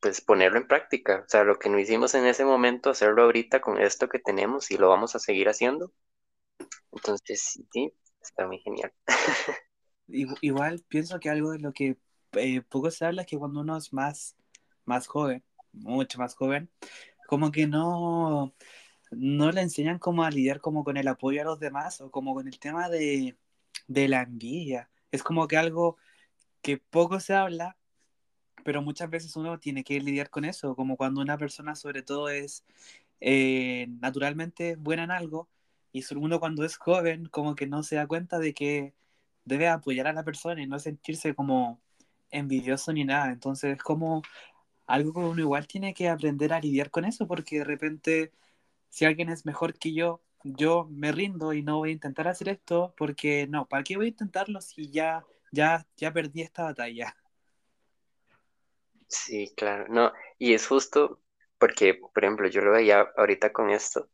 pues 0.00 0.20
ponerlo 0.20 0.58
en 0.58 0.66
práctica, 0.66 1.22
o 1.26 1.28
sea, 1.28 1.44
lo 1.44 1.58
que 1.58 1.68
no 1.68 1.78
hicimos 1.78 2.14
en 2.14 2.26
ese 2.26 2.44
momento, 2.44 2.90
hacerlo 2.90 3.22
ahorita 3.22 3.60
con 3.60 3.80
esto 3.80 4.08
que 4.08 4.18
tenemos 4.18 4.70
y 4.70 4.76
lo 4.76 4.88
vamos 4.88 5.14
a 5.14 5.20
seguir 5.20 5.48
haciendo. 5.48 5.92
Entonces, 6.92 7.60
sí, 7.72 7.92
está 8.20 8.46
muy 8.46 8.58
genial. 8.60 8.92
Igual 10.08 10.84
pienso 10.88 11.20
que 11.20 11.30
algo 11.30 11.52
de 11.52 11.60
lo 11.60 11.72
que 11.72 11.96
eh, 12.32 12.62
poco 12.62 12.90
se 12.90 13.04
habla 13.06 13.22
es 13.22 13.28
que 13.28 13.38
cuando 13.38 13.60
uno 13.60 13.76
es 13.76 13.92
más, 13.92 14.36
más 14.84 15.06
joven, 15.06 15.44
mucho 15.72 16.18
más 16.18 16.34
joven, 16.34 16.70
como 17.28 17.52
que 17.52 17.68
no, 17.68 18.52
no 19.12 19.52
le 19.52 19.60
enseñan 19.60 19.98
cómo 20.00 20.24
a 20.24 20.30
lidiar 20.30 20.60
como 20.60 20.82
con 20.82 20.96
el 20.96 21.06
apoyo 21.08 21.42
a 21.42 21.44
los 21.44 21.60
demás 21.60 22.00
o 22.00 22.10
como 22.10 22.34
con 22.34 22.48
el 22.48 22.58
tema 22.58 22.88
de, 22.88 23.36
de 23.90 24.08
la 24.08 24.22
envidia. 24.22 24.90
Es 25.12 25.22
como 25.24 25.48
que 25.48 25.56
algo 25.56 25.98
que 26.62 26.78
poco 26.78 27.20
se 27.20 27.34
habla, 27.34 27.76
pero 28.64 28.82
muchas 28.82 29.10
veces 29.10 29.36
uno 29.36 29.58
tiene 29.60 29.84
que 29.84 30.00
lidiar 30.00 30.30
con 30.30 30.44
eso, 30.44 30.76
como 30.76 30.96
cuando 30.96 31.20
una 31.20 31.38
persona 31.38 31.74
sobre 31.76 32.02
todo 32.02 32.28
es 32.30 32.64
eh, 33.20 33.88
naturalmente 34.00 34.76
buena 34.76 35.04
en 35.04 35.10
algo 35.12 35.48
y 35.92 36.04
uno 36.14 36.40
cuando 36.40 36.64
es 36.64 36.76
joven 36.76 37.26
como 37.26 37.54
que 37.56 37.66
no 37.66 37.82
se 37.82 37.96
da 37.96 38.06
cuenta 38.06 38.38
de 38.38 38.54
que 38.54 38.94
debe 39.44 39.68
apoyar 39.68 40.06
a 40.08 40.12
la 40.12 40.24
persona 40.24 40.62
y 40.62 40.66
no 40.66 40.78
sentirse 40.78 41.34
como 41.34 41.80
envidioso 42.30 42.92
ni 42.92 43.04
nada. 43.04 43.32
Entonces 43.32 43.76
es 43.76 43.82
como 43.82 44.22
algo 44.86 45.12
que 45.12 45.20
uno 45.20 45.40
igual 45.40 45.66
tiene 45.66 45.94
que 45.94 46.08
aprender 46.08 46.52
a 46.52 46.60
lidiar 46.60 46.90
con 46.90 47.04
eso 47.04 47.26
porque 47.26 47.58
de 47.58 47.64
repente 47.64 48.32
si 48.90 49.04
alguien 49.04 49.30
es 49.30 49.46
mejor 49.46 49.74
que 49.78 49.94
yo, 49.94 50.22
yo 50.44 50.86
me 50.90 51.12
rindo 51.12 51.52
y 51.52 51.62
no 51.62 51.78
voy 51.78 51.90
a 51.90 51.92
intentar 51.92 52.28
hacer 52.28 52.48
esto 52.48 52.94
porque 52.96 53.46
no, 53.48 53.66
¿para 53.68 53.82
qué 53.84 53.96
voy 53.96 54.06
a 54.06 54.08
intentarlo 54.10 54.60
si 54.60 54.90
ya, 54.90 55.24
ya, 55.52 55.86
ya 55.96 56.12
perdí 56.12 56.42
esta 56.42 56.64
batalla? 56.64 57.16
Sí, 59.08 59.52
claro, 59.56 59.86
no, 59.88 60.12
y 60.38 60.54
es 60.54 60.66
justo 60.66 61.20
porque, 61.58 61.94
por 61.94 62.24
ejemplo, 62.24 62.48
yo 62.48 62.62
lo 62.62 62.72
veía 62.72 63.00
ahorita 63.16 63.52
con 63.52 63.70
esto, 63.70 64.08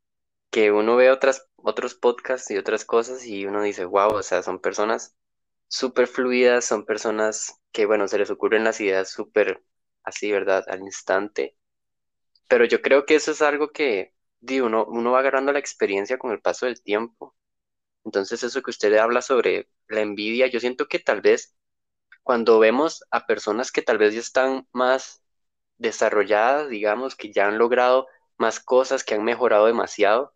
que 0.50 0.72
uno 0.72 0.96
ve 0.96 1.10
otras, 1.10 1.48
otros 1.56 1.94
podcasts 1.94 2.50
y 2.52 2.58
otras 2.58 2.84
cosas 2.86 3.24
y 3.26 3.46
uno 3.46 3.62
dice, 3.62 3.84
wow, 3.86 4.14
o 4.14 4.22
sea, 4.24 4.42
son 4.42 4.60
personas 4.60 5.16
súper 5.68 6.08
fluidas, 6.08 6.64
son 6.66 6.86
personas 6.86 7.60
que, 7.72 7.86
bueno, 7.86 8.08
se 8.08 8.18
les 8.18 8.30
ocurren 8.30 8.64
las 8.64 8.80
ideas 8.80 9.10
súper 9.10 9.64
así, 10.04 10.32
¿verdad? 10.32 10.64
Al 10.68 10.80
instante. 10.82 11.56
Pero 12.48 12.66
yo 12.66 12.82
creo 12.82 13.06
que 13.06 13.16
eso 13.16 13.32
es 13.32 13.42
algo 13.42 13.70
que, 13.72 14.15
digo, 14.46 14.66
uno, 14.66 14.84
uno 14.86 15.12
va 15.12 15.20
agarrando 15.20 15.52
la 15.52 15.58
experiencia 15.58 16.18
con 16.18 16.32
el 16.32 16.40
paso 16.40 16.66
del 16.66 16.82
tiempo. 16.82 17.34
Entonces, 18.04 18.42
eso 18.44 18.62
que 18.62 18.70
usted 18.70 18.94
habla 18.96 19.22
sobre 19.22 19.68
la 19.88 20.00
envidia, 20.02 20.48
yo 20.48 20.60
siento 20.60 20.88
que 20.88 20.98
tal 21.00 21.20
vez 21.22 21.56
cuando 22.22 22.58
vemos 22.58 23.04
a 23.10 23.26
personas 23.26 23.72
que 23.72 23.82
tal 23.82 23.98
vez 23.98 24.14
ya 24.14 24.20
están 24.20 24.68
más 24.72 25.22
desarrolladas, 25.78 26.68
digamos, 26.70 27.16
que 27.16 27.32
ya 27.32 27.48
han 27.48 27.58
logrado 27.58 28.08
más 28.38 28.60
cosas, 28.60 29.04
que 29.04 29.14
han 29.16 29.24
mejorado 29.24 29.66
demasiado, 29.66 30.34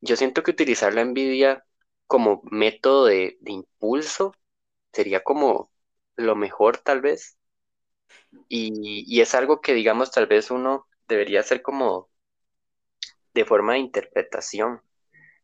yo 0.00 0.16
siento 0.16 0.42
que 0.42 0.50
utilizar 0.52 0.94
la 0.94 1.02
envidia 1.02 1.64
como 2.06 2.42
método 2.50 3.06
de, 3.06 3.38
de 3.40 3.52
impulso 3.52 4.34
sería 4.92 5.22
como 5.24 5.70
lo 6.16 6.36
mejor 6.36 6.78
tal 6.78 7.00
vez. 7.02 7.38
Y, 8.48 9.04
y 9.06 9.20
es 9.20 9.34
algo 9.34 9.60
que, 9.60 9.74
digamos, 9.74 10.10
tal 10.10 10.26
vez 10.26 10.50
uno 10.50 10.86
debería 11.08 11.40
hacer 11.40 11.62
como 11.62 12.10
de 13.34 13.44
forma 13.44 13.74
de 13.74 13.80
interpretación, 13.80 14.82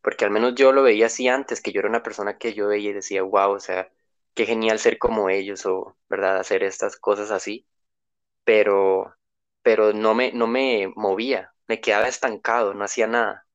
porque 0.02 0.24
al 0.24 0.30
menos 0.30 0.54
yo 0.56 0.72
lo 0.72 0.82
veía 0.82 1.06
así 1.06 1.28
antes, 1.28 1.60
que 1.62 1.72
yo 1.72 1.80
era 1.80 1.88
una 1.88 2.02
persona 2.02 2.38
que 2.38 2.54
yo 2.54 2.68
veía 2.68 2.90
y 2.90 2.94
decía, 2.94 3.22
wow, 3.22 3.52
o 3.52 3.60
sea, 3.60 3.90
qué 4.34 4.46
genial 4.46 4.78
ser 4.78 4.98
como 4.98 5.30
ellos 5.30 5.66
o, 5.66 5.96
¿verdad?, 6.08 6.38
hacer 6.38 6.62
estas 6.64 6.96
cosas 6.98 7.30
así, 7.30 7.66
pero, 8.44 9.14
pero 9.62 9.92
no 9.92 10.14
me, 10.14 10.32
no 10.32 10.46
me 10.46 10.92
movía, 10.96 11.54
me 11.68 11.80
quedaba 11.80 12.08
estancado, 12.08 12.74
no 12.74 12.84
hacía 12.84 13.06
nada. 13.06 13.46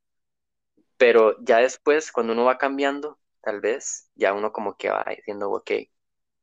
Pero 0.98 1.36
ya 1.44 1.58
después, 1.60 2.12
cuando 2.12 2.34
uno 2.34 2.46
va 2.46 2.58
cambiando, 2.58 3.20
tal 3.42 3.62
vez, 3.62 4.10
ya 4.16 4.34
uno 4.34 4.52
como 4.54 4.78
que 4.78 4.90
va 4.90 5.06
diciendo, 5.16 5.52
ok, 5.52 5.72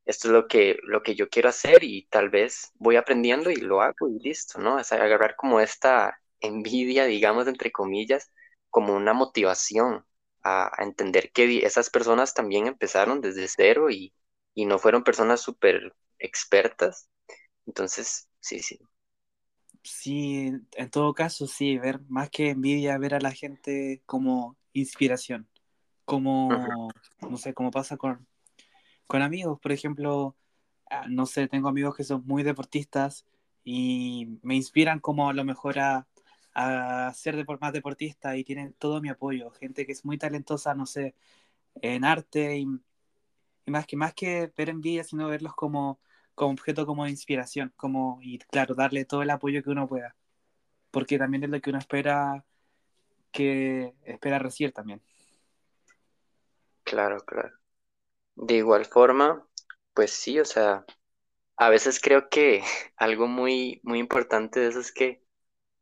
esto 0.05 0.27
es 0.29 0.33
lo 0.33 0.47
que, 0.47 0.77
lo 0.83 1.03
que 1.03 1.15
yo 1.15 1.29
quiero 1.29 1.49
hacer 1.49 1.83
y 1.83 2.07
tal 2.07 2.29
vez 2.29 2.71
voy 2.75 2.95
aprendiendo 2.97 3.49
y 3.51 3.57
lo 3.57 3.81
hago 3.81 4.09
y 4.09 4.19
listo, 4.19 4.59
¿no? 4.59 4.79
Es 4.79 4.91
agarrar 4.91 5.35
como 5.35 5.59
esta 5.61 6.21
envidia, 6.41 7.05
digamos, 7.05 7.47
entre 7.47 7.71
comillas, 7.71 8.31
como 8.69 8.95
una 8.95 9.13
motivación 9.13 10.05
a, 10.43 10.71
entender 10.79 11.31
que 11.31 11.65
esas 11.65 11.89
personas 11.89 12.33
también 12.33 12.67
empezaron 12.67 13.21
desde 13.21 13.47
cero 13.47 13.89
y, 13.89 14.13
y 14.53 14.65
no 14.65 14.79
fueron 14.79 15.03
personas 15.03 15.41
súper 15.41 15.95
expertas. 16.19 17.09
Entonces, 17.65 18.29
sí, 18.39 18.59
sí. 18.59 18.79
Sí, 19.83 20.51
en 20.73 20.89
todo 20.91 21.13
caso, 21.13 21.47
sí, 21.47 21.77
ver 21.77 22.01
más 22.07 22.29
que 22.29 22.49
envidia, 22.49 22.97
ver 22.97 23.15
a 23.15 23.19
la 23.19 23.31
gente 23.31 24.03
como 24.05 24.57
inspiración, 24.73 25.49
como, 26.05 26.91
no 27.21 27.37
sé, 27.37 27.53
como 27.53 27.71
pasa 27.71 27.97
con, 27.97 28.27
con 29.07 29.23
amigos, 29.23 29.59
por 29.59 29.71
ejemplo, 29.71 30.35
ah, 30.89 31.05
no 31.09 31.25
sé, 31.25 31.47
tengo 31.47 31.67
amigos 31.67 31.95
que 31.95 32.03
son 32.03 32.23
muy 32.25 32.43
deportistas 32.43 33.25
y 33.63 34.39
me 34.43 34.55
inspiran 34.55 34.99
como 34.99 35.29
a 35.29 35.33
lo 35.33 35.43
mejor 35.43 35.79
a, 35.79 36.07
a 36.53 37.13
ser 37.13 37.45
más 37.59 37.73
deportista 37.73 38.35
y 38.37 38.43
tienen 38.43 38.73
todo 38.73 39.01
mi 39.01 39.09
apoyo, 39.09 39.51
gente 39.51 39.85
que 39.85 39.91
es 39.93 40.05
muy 40.05 40.17
talentosa, 40.17 40.73
no 40.75 40.85
sé, 40.85 41.15
en 41.81 42.05
arte 42.05 42.57
y, 42.57 42.67
más 43.67 43.87
que 43.87 43.95
más 43.97 44.13
que 44.13 44.51
ver 44.57 44.73
sino 45.05 45.27
verlos 45.27 45.55
como, 45.55 45.99
como 46.35 46.51
objeto 46.53 46.85
como 46.85 47.07
inspiración, 47.07 47.73
como 47.77 48.19
y 48.21 48.39
claro, 48.39 48.75
darle 48.75 49.05
todo 49.05 49.21
el 49.21 49.29
apoyo 49.29 49.63
que 49.63 49.69
uno 49.69 49.87
pueda, 49.87 50.15
porque 50.91 51.17
también 51.17 51.43
es 51.43 51.49
lo 51.49 51.61
que 51.61 51.69
uno 51.69 51.79
espera 51.79 52.45
que 53.31 53.93
espera 54.03 54.39
recibir 54.39 54.73
también. 54.73 55.01
Claro, 56.83 57.19
claro. 57.25 57.51
De 58.35 58.55
igual 58.55 58.85
forma, 58.85 59.47
pues 59.93 60.11
sí, 60.11 60.39
o 60.39 60.45
sea, 60.45 60.85
a 61.57 61.69
veces 61.69 61.99
creo 62.01 62.29
que 62.29 62.63
algo 62.97 63.27
muy, 63.27 63.79
muy 63.83 63.99
importante 63.99 64.59
de 64.59 64.67
eso 64.67 64.79
es 64.79 64.91
que, 64.91 65.23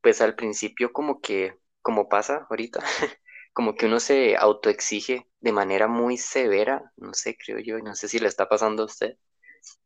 pues 0.01 0.21
al 0.21 0.35
principio 0.35 0.91
como 0.93 1.21
que, 1.21 1.57
como 1.81 2.09
pasa 2.09 2.47
ahorita, 2.49 2.81
como 3.53 3.75
que 3.75 3.85
uno 3.87 3.99
se 3.99 4.37
autoexige 4.37 5.27
de 5.41 5.51
manera 5.53 5.87
muy 5.87 6.17
severa, 6.17 6.91
no 6.97 7.13
sé, 7.13 7.37
creo 7.37 7.59
yo, 7.59 7.79
no 7.79 7.95
sé 7.95 8.07
si 8.09 8.19
le 8.19 8.27
está 8.27 8.47
pasando 8.49 8.83
a 8.83 8.85
usted, 8.87 9.17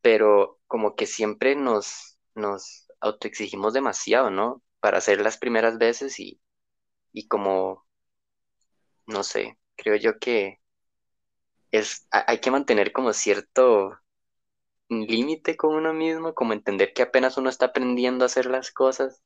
pero 0.01 0.59
como 0.67 0.95
que 0.95 1.05
siempre 1.07 1.55
nos, 1.55 2.19
nos 2.35 2.87
autoexigimos 3.01 3.73
demasiado, 3.73 4.29
¿no? 4.31 4.63
Para 4.79 4.97
hacer 4.99 5.21
las 5.21 5.37
primeras 5.37 5.77
veces 5.77 6.19
y, 6.19 6.41
y 7.13 7.27
como, 7.29 7.85
no 9.07 9.23
sé, 9.23 9.57
creo 9.77 9.95
yo 9.95 10.19
que 10.19 10.59
es, 11.71 12.07
ha- 12.11 12.25
hay 12.31 12.39
que 12.39 12.51
mantener 12.51 12.91
como 12.93 13.11
cierto 13.13 13.91
límite 14.89 15.57
con 15.57 15.75
uno 15.75 15.93
mismo, 15.93 16.33
como 16.35 16.53
entender 16.53 16.93
que 16.93 17.01
apenas 17.03 17.37
uno 17.37 17.49
está 17.49 17.67
aprendiendo 17.67 18.25
a 18.25 18.27
hacer 18.27 18.45
las 18.47 18.71
cosas 18.71 19.21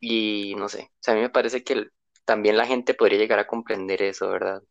y 0.00 0.54
no 0.56 0.68
sé, 0.68 0.90
o 0.94 0.96
sea, 1.00 1.14
a 1.14 1.16
mí 1.16 1.22
me 1.22 1.30
parece 1.30 1.64
que 1.64 1.88
también 2.24 2.56
la 2.56 2.66
gente 2.66 2.94
podría 2.94 3.18
llegar 3.18 3.38
a 3.38 3.46
comprender 3.46 4.02
eso, 4.02 4.28
¿verdad? 4.30 4.62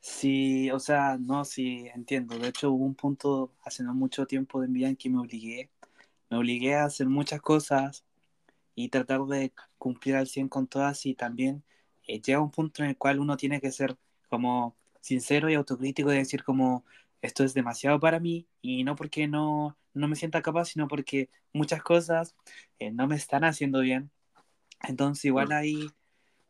Sí, 0.00 0.70
o 0.70 0.80
sea, 0.80 1.16
no, 1.18 1.44
sí, 1.44 1.88
entiendo. 1.94 2.38
De 2.38 2.48
hecho, 2.48 2.70
hubo 2.72 2.84
un 2.84 2.94
punto 2.94 3.52
hace 3.62 3.84
no 3.84 3.94
mucho 3.94 4.26
tiempo 4.26 4.60
de 4.60 4.68
mi 4.68 4.84
en 4.84 4.96
que 4.96 5.08
me 5.10 5.18
obligué, 5.20 5.70
me 6.30 6.38
obligué 6.38 6.74
a 6.76 6.84
hacer 6.86 7.08
muchas 7.08 7.40
cosas 7.40 8.04
y 8.74 8.90
tratar 8.90 9.22
de 9.26 9.52
cumplir 9.78 10.16
al 10.16 10.28
100 10.28 10.48
con 10.48 10.66
todas 10.68 11.06
y 11.06 11.14
también 11.14 11.64
eh, 12.06 12.20
llega 12.22 12.40
un 12.40 12.50
punto 12.50 12.82
en 12.84 12.90
el 12.90 12.98
cual 12.98 13.20
uno 13.20 13.36
tiene 13.36 13.60
que 13.60 13.72
ser 13.72 13.96
como 14.30 14.76
sincero 15.00 15.50
y 15.50 15.54
autocrítico 15.54 16.10
de 16.10 16.18
decir 16.18 16.44
como 16.44 16.84
esto 17.22 17.44
es 17.44 17.54
demasiado 17.54 18.00
para 18.00 18.20
mí 18.20 18.46
y 18.60 18.84
no 18.84 18.96
porque 18.96 19.28
no, 19.28 19.78
no 19.94 20.08
me 20.08 20.16
sienta 20.16 20.42
capaz, 20.42 20.66
sino 20.66 20.88
porque 20.88 21.30
muchas 21.52 21.82
cosas 21.82 22.34
eh, 22.78 22.90
no 22.90 23.06
me 23.06 23.16
están 23.16 23.44
haciendo 23.44 23.80
bien. 23.80 24.10
Entonces 24.82 25.24
igual 25.24 25.48
Mm, 25.48 25.52
ahí 25.52 25.90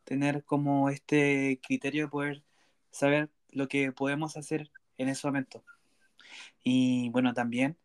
tener 0.05 0.45
como 0.45 0.88
este 0.88 1.61
criterio 1.67 2.05
de 2.05 2.11
poder 2.11 2.43
saber 2.91 3.31
lo 3.50 3.69
que 3.69 3.93
podemos 3.93 4.37
hacer 4.37 4.71
en 4.97 5.09
ese 5.09 5.26
momento. 5.26 5.62
Y 6.64 7.11
bueno, 7.11 7.35
también 7.35 7.76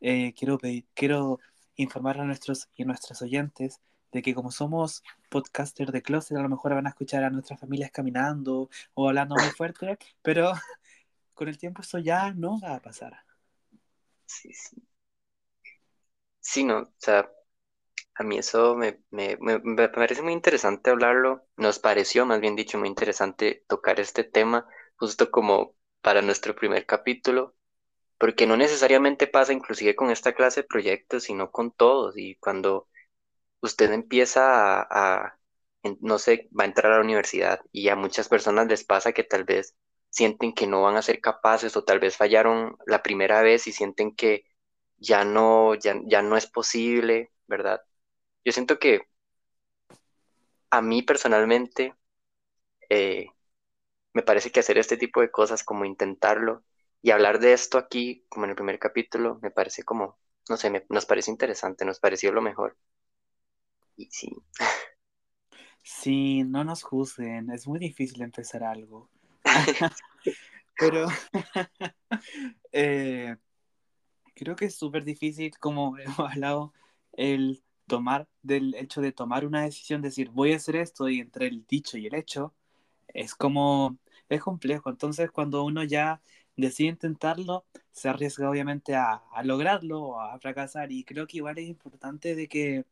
eh, 0.00 0.32
quiero, 0.34 0.58
pedir, 0.58 0.86
quiero 0.94 1.40
informar 1.74 2.20
a 2.20 2.24
nuestros 2.24 2.68
y 2.76 2.84
a 2.84 2.86
nuestros 2.86 3.22
oyentes 3.22 3.80
de 4.12 4.22
que 4.22 4.34
como 4.34 4.50
somos 4.52 5.02
podcasters 5.30 5.92
de 5.92 6.02
closet, 6.02 6.36
a 6.36 6.42
lo 6.42 6.48
mejor 6.48 6.74
van 6.74 6.86
a 6.86 6.90
escuchar 6.90 7.24
a 7.24 7.30
nuestras 7.30 7.60
familias 7.60 7.90
caminando 7.90 8.70
o 8.94 9.08
hablando 9.08 9.34
muy 9.34 9.50
fuerte, 9.50 9.98
pero 10.22 10.52
con 11.36 11.48
el 11.48 11.58
tiempo 11.58 11.82
eso 11.82 12.00
ya 12.00 12.32
no 12.34 12.60
va 12.60 12.76
a 12.76 12.82
pasar. 12.82 13.14
Sí, 14.26 14.52
sí. 14.52 14.76
Sí, 16.40 16.64
no, 16.64 16.78
o 16.80 16.92
sea, 16.98 17.30
A 18.16 18.24
mí 18.24 18.38
eso 18.38 18.76
me, 18.76 19.00
me, 19.10 19.36
me, 19.40 19.60
me 19.60 19.88
parece 19.90 20.22
muy 20.22 20.32
interesante 20.34 20.90
hablarlo. 20.90 21.46
Nos 21.56 21.78
pareció, 21.80 22.26
más 22.26 22.40
bien 22.40 22.56
dicho, 22.56 22.78
muy 22.78 22.88
interesante 22.88 23.64
tocar 23.68 24.00
este 24.00 24.24
tema 24.24 24.68
justo 24.96 25.30
como 25.30 25.76
para 26.02 26.22
nuestro 26.22 26.54
primer 26.56 26.86
capítulo, 26.86 27.56
porque 28.18 28.46
no 28.46 28.56
necesariamente 28.58 29.26
pasa 29.28 29.52
inclusive 29.54 29.96
con 29.96 30.10
esta 30.10 30.34
clase 30.34 30.62
de 30.62 30.68
proyectos, 30.68 31.24
sino 31.24 31.50
con 31.52 31.72
todos. 31.72 32.16
Y 32.18 32.36
cuando 32.36 32.88
usted 33.60 33.92
empieza 33.92 34.82
a, 34.82 35.26
a, 35.26 35.38
no 36.00 36.18
sé, 36.18 36.48
va 36.58 36.64
a 36.64 36.66
entrar 36.66 36.92
a 36.92 36.96
la 36.98 37.04
universidad 37.04 37.60
y 37.72 37.88
a 37.88 37.96
muchas 37.96 38.28
personas 38.28 38.66
les 38.68 38.84
pasa 38.84 39.12
que 39.12 39.24
tal 39.24 39.44
vez 39.44 39.76
sienten 40.16 40.54
que 40.54 40.66
no 40.68 40.82
van 40.82 40.96
a 40.96 41.02
ser 41.02 41.20
capaces 41.20 41.76
o 41.76 41.84
tal 41.84 42.00
vez 42.00 42.16
fallaron 42.16 42.76
la 42.86 43.02
primera 43.02 43.42
vez 43.42 43.66
y 43.68 43.72
sienten 43.72 44.14
que 44.16 44.44
ya 44.98 45.24
no, 45.24 45.74
ya, 45.76 45.96
ya 46.06 46.22
no 46.22 46.36
es 46.38 46.46
posible, 46.48 47.32
¿verdad? 47.48 47.82
Yo 48.44 48.52
siento 48.52 48.78
que 48.80 49.02
a 50.70 50.82
mí 50.82 51.02
personalmente 51.02 51.94
eh, 52.90 53.26
me 54.14 54.22
parece 54.22 54.52
que 54.52 54.60
hacer 54.60 54.78
este 54.78 54.96
tipo 54.96 55.20
de 55.20 55.30
cosas, 55.30 55.64
como 55.64 55.86
intentarlo 55.86 56.64
y 57.02 57.10
hablar 57.12 57.40
de 57.40 57.52
esto 57.54 57.78
aquí, 57.78 58.26
como 58.30 58.46
en 58.46 58.50
el 58.52 58.56
primer 58.56 58.78
capítulo, 58.78 59.38
me 59.42 59.50
parece 59.50 59.84
como, 59.84 60.18
no 60.50 60.56
sé, 60.56 60.70
me- 60.70 60.86
nos 60.90 61.06
parece 61.06 61.30
interesante, 61.32 61.84
nos 61.84 62.00
pareció 62.00 62.32
lo 62.32 62.42
mejor. 62.42 62.76
Y 63.96 64.08
sí, 64.10 64.30
Sí, 65.82 66.42
no 66.44 66.64
nos 66.64 66.82
juzguen, 66.82 67.50
es 67.50 67.66
muy 67.66 67.78
difícil 67.78 68.20
empezar 68.22 68.62
algo. 68.64 69.08
Pero 70.78 71.06
eh, 72.72 73.36
creo 74.34 74.56
que 74.56 74.66
es 74.66 74.74
súper 74.76 75.04
difícil, 75.04 75.56
como 75.58 75.96
hemos 75.98 76.18
hablado, 76.18 76.72
el 77.12 77.62
tomar, 77.86 78.28
del 78.42 78.74
hecho 78.74 79.00
de 79.00 79.12
tomar 79.12 79.46
una 79.46 79.62
decisión, 79.62 80.02
decir 80.02 80.30
voy 80.30 80.52
a 80.52 80.56
hacer 80.56 80.76
esto 80.76 81.08
y 81.08 81.20
entre 81.20 81.46
el 81.46 81.66
dicho 81.66 81.98
y 81.98 82.06
el 82.06 82.14
hecho, 82.14 82.54
es 83.08 83.34
como, 83.34 83.98
es 84.28 84.42
complejo. 84.42 84.90
Entonces, 84.90 85.30
cuando 85.30 85.64
uno 85.64 85.82
ya 85.84 86.20
decide 86.56 86.88
intentarlo, 86.88 87.64
se 87.92 88.08
arriesga 88.08 88.50
obviamente 88.50 88.94
a, 88.94 89.22
a 89.32 89.42
lograrlo 89.44 90.02
o 90.02 90.20
a 90.20 90.38
fracasar. 90.40 90.92
Y 90.92 91.04
creo 91.04 91.26
que 91.26 91.38
igual 91.38 91.58
es 91.58 91.68
importante 91.68 92.34
de 92.34 92.48
que, 92.48 92.84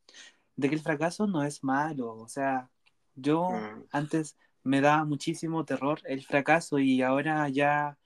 de 0.56 0.68
que 0.68 0.74
el 0.76 0.80
fracaso 0.82 1.26
no 1.26 1.42
es 1.44 1.64
malo. 1.64 2.16
O 2.16 2.28
sea, 2.28 2.70
yo 3.16 3.50
mm, 3.50 3.84
antes 3.92 4.36
me 4.64 4.80
daba 4.80 5.04
muchísimo 5.04 5.64
terror 5.64 6.00
el 6.04 6.24
fracaso 6.24 6.78
y 6.78 7.02
ahora 7.02 7.48
ya 7.48 7.98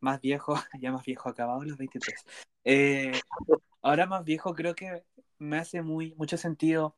más 0.00 0.20
viejo, 0.20 0.54
ya 0.80 0.92
más 0.92 1.04
viejo, 1.04 1.28
acabado 1.28 1.64
los 1.64 1.78
23. 1.78 2.24
Eh, 2.64 3.12
ahora 3.82 4.06
más 4.06 4.24
viejo 4.24 4.54
creo 4.54 4.74
que 4.74 5.04
me 5.38 5.58
hace 5.58 5.82
muy, 5.82 6.14
mucho 6.16 6.36
sentido 6.36 6.96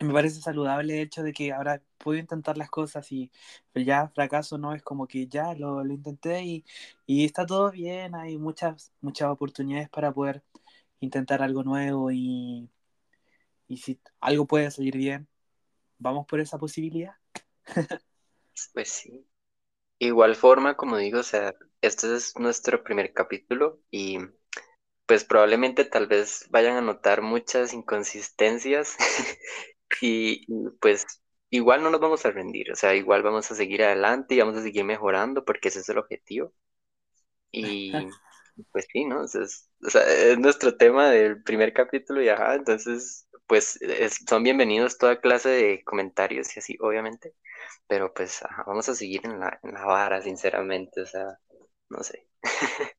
me 0.00 0.12
parece 0.12 0.40
saludable 0.40 0.94
el 0.94 1.00
hecho 1.00 1.22
de 1.22 1.32
que 1.32 1.52
ahora 1.52 1.82
puedo 1.98 2.18
intentar 2.18 2.56
las 2.56 2.70
cosas 2.70 3.10
y 3.12 3.30
ya 3.74 4.08
fracaso 4.08 4.58
no 4.58 4.74
es 4.74 4.82
como 4.82 5.06
que 5.06 5.26
ya 5.26 5.54
lo, 5.54 5.82
lo 5.84 5.92
intenté 5.92 6.42
y, 6.44 6.64
y 7.06 7.24
está 7.24 7.46
todo 7.46 7.70
bien, 7.70 8.14
hay 8.14 8.38
muchas, 8.38 8.92
muchas 9.00 9.28
oportunidades 9.28 9.88
para 9.88 10.12
poder 10.12 10.42
intentar 11.00 11.42
algo 11.42 11.64
nuevo 11.64 12.10
y, 12.12 12.70
y 13.68 13.76
si 13.78 14.00
algo 14.20 14.46
puede 14.46 14.70
salir 14.70 14.96
bien, 14.96 15.28
vamos 15.98 16.26
por 16.26 16.40
esa 16.40 16.58
posibilidad. 16.58 17.14
pues 18.74 18.90
sí. 18.90 19.26
Igual 20.00 20.36
forma, 20.36 20.76
como 20.76 20.98
digo, 20.98 21.20
o 21.20 21.22
sea, 21.24 21.54
este 21.82 22.14
es 22.16 22.34
nuestro 22.38 22.84
primer 22.84 23.12
capítulo 23.14 23.80
y 23.90 24.18
pues 25.06 25.24
probablemente 25.24 25.84
tal 25.84 26.06
vez 26.08 26.46
vayan 26.50 26.76
a 26.76 26.80
notar 26.82 27.22
muchas 27.22 27.74
inconsistencias 27.74 28.96
y, 30.02 30.44
y, 30.48 30.70
pues 30.80 31.06
igual 31.50 31.82
no 31.82 31.90
nos 31.90 32.00
vamos 32.00 32.24
a 32.26 32.32
rendir, 32.32 32.72
o 32.72 32.76
sea, 32.76 32.94
igual 32.96 33.22
vamos 33.22 33.50
a 33.50 33.54
seguir 33.56 33.82
adelante 33.84 34.34
y 34.36 34.40
vamos 34.40 34.56
a 34.58 34.62
seguir 34.62 34.84
mejorando 34.84 35.44
porque 35.44 35.68
ese 35.68 35.80
es 35.80 35.88
el 35.90 35.98
objetivo. 35.98 36.52
Y 37.52 38.08
pues 38.72 38.86
sí, 38.92 39.04
¿no? 39.04 39.24
Es, 39.24 39.68
o 39.86 39.90
sea, 39.90 40.02
es 40.04 40.38
nuestro 40.38 40.76
tema 40.76 41.10
del 41.10 41.42
primer 41.42 41.72
capítulo 41.72 42.22
y 42.22 42.28
ajá, 42.28 42.54
entonces 42.54 43.26
pues 43.46 43.80
es- 43.82 44.20
son 44.28 44.42
bienvenidos 44.42 44.98
toda 44.98 45.20
clase 45.20 45.48
de 45.50 45.84
comentarios 45.84 46.54
y 46.56 46.60
así, 46.60 46.76
obviamente, 46.80 47.34
pero 47.86 48.12
pues 48.12 48.42
ajá, 48.42 48.64
vamos 48.66 48.88
a 48.88 48.94
seguir 48.94 49.20
en 49.24 49.40
la, 49.40 49.58
en 49.62 49.74
la 49.74 49.84
vara, 49.84 50.20
sinceramente, 50.22 51.02
o 51.02 51.06
sea, 51.06 51.38
no 51.88 52.02
sé. 52.02 52.26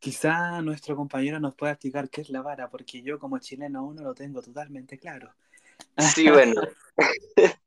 Quizá 0.00 0.62
nuestro 0.62 0.94
compañero 0.94 1.40
nos 1.40 1.54
pueda 1.56 1.72
explicar 1.72 2.08
qué 2.08 2.20
es 2.20 2.30
la 2.30 2.40
vara, 2.40 2.70
porque 2.70 3.02
yo 3.02 3.18
como 3.18 3.38
chileno 3.38 3.80
aún 3.80 3.96
no 3.96 4.02
lo 4.02 4.14
tengo 4.14 4.40
totalmente 4.40 4.96
claro. 4.98 5.34
Sí, 5.96 6.30
bueno, 6.30 6.62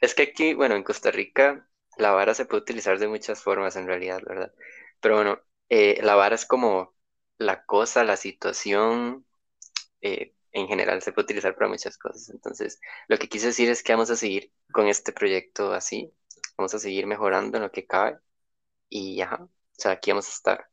es 0.00 0.14
que 0.14 0.22
aquí, 0.22 0.54
bueno, 0.54 0.76
en 0.76 0.84
Costa 0.84 1.10
Rica 1.10 1.68
la 1.96 2.12
vara 2.12 2.34
se 2.34 2.46
puede 2.46 2.62
utilizar 2.62 2.98
de 2.98 3.08
muchas 3.08 3.42
formas 3.42 3.76
en 3.76 3.86
realidad, 3.86 4.20
¿verdad? 4.26 4.52
Pero 5.00 5.16
bueno, 5.16 5.40
eh, 5.68 5.98
la 6.02 6.14
vara 6.14 6.34
es 6.34 6.46
como 6.46 6.94
la 7.38 7.64
cosa, 7.64 8.04
la 8.04 8.16
situación 8.16 9.26
eh, 10.00 10.34
en 10.52 10.68
general 10.68 11.02
se 11.02 11.12
puede 11.12 11.24
utilizar 11.26 11.54
para 11.56 11.68
muchas 11.70 11.98
cosas. 11.98 12.30
Entonces, 12.30 12.80
lo 13.08 13.18
que 13.18 13.28
quise 13.28 13.48
decir 13.48 13.70
es 13.70 13.82
que 13.82 13.92
vamos 13.92 14.10
a 14.10 14.16
seguir 14.16 14.52
con 14.72 14.88
este 14.88 15.12
proyecto 15.12 15.72
así, 15.72 16.12
vamos 16.56 16.74
a 16.74 16.78
seguir 16.78 17.06
mejorando 17.06 17.58
en 17.58 17.64
lo 17.64 17.72
que 17.72 17.86
cabe 17.86 18.18
y 18.88 19.20
ajá, 19.22 19.44
o 19.44 19.50
sea, 19.72 19.92
aquí 19.92 20.10
vamos 20.12 20.28
a 20.28 20.32
estar. 20.32 20.68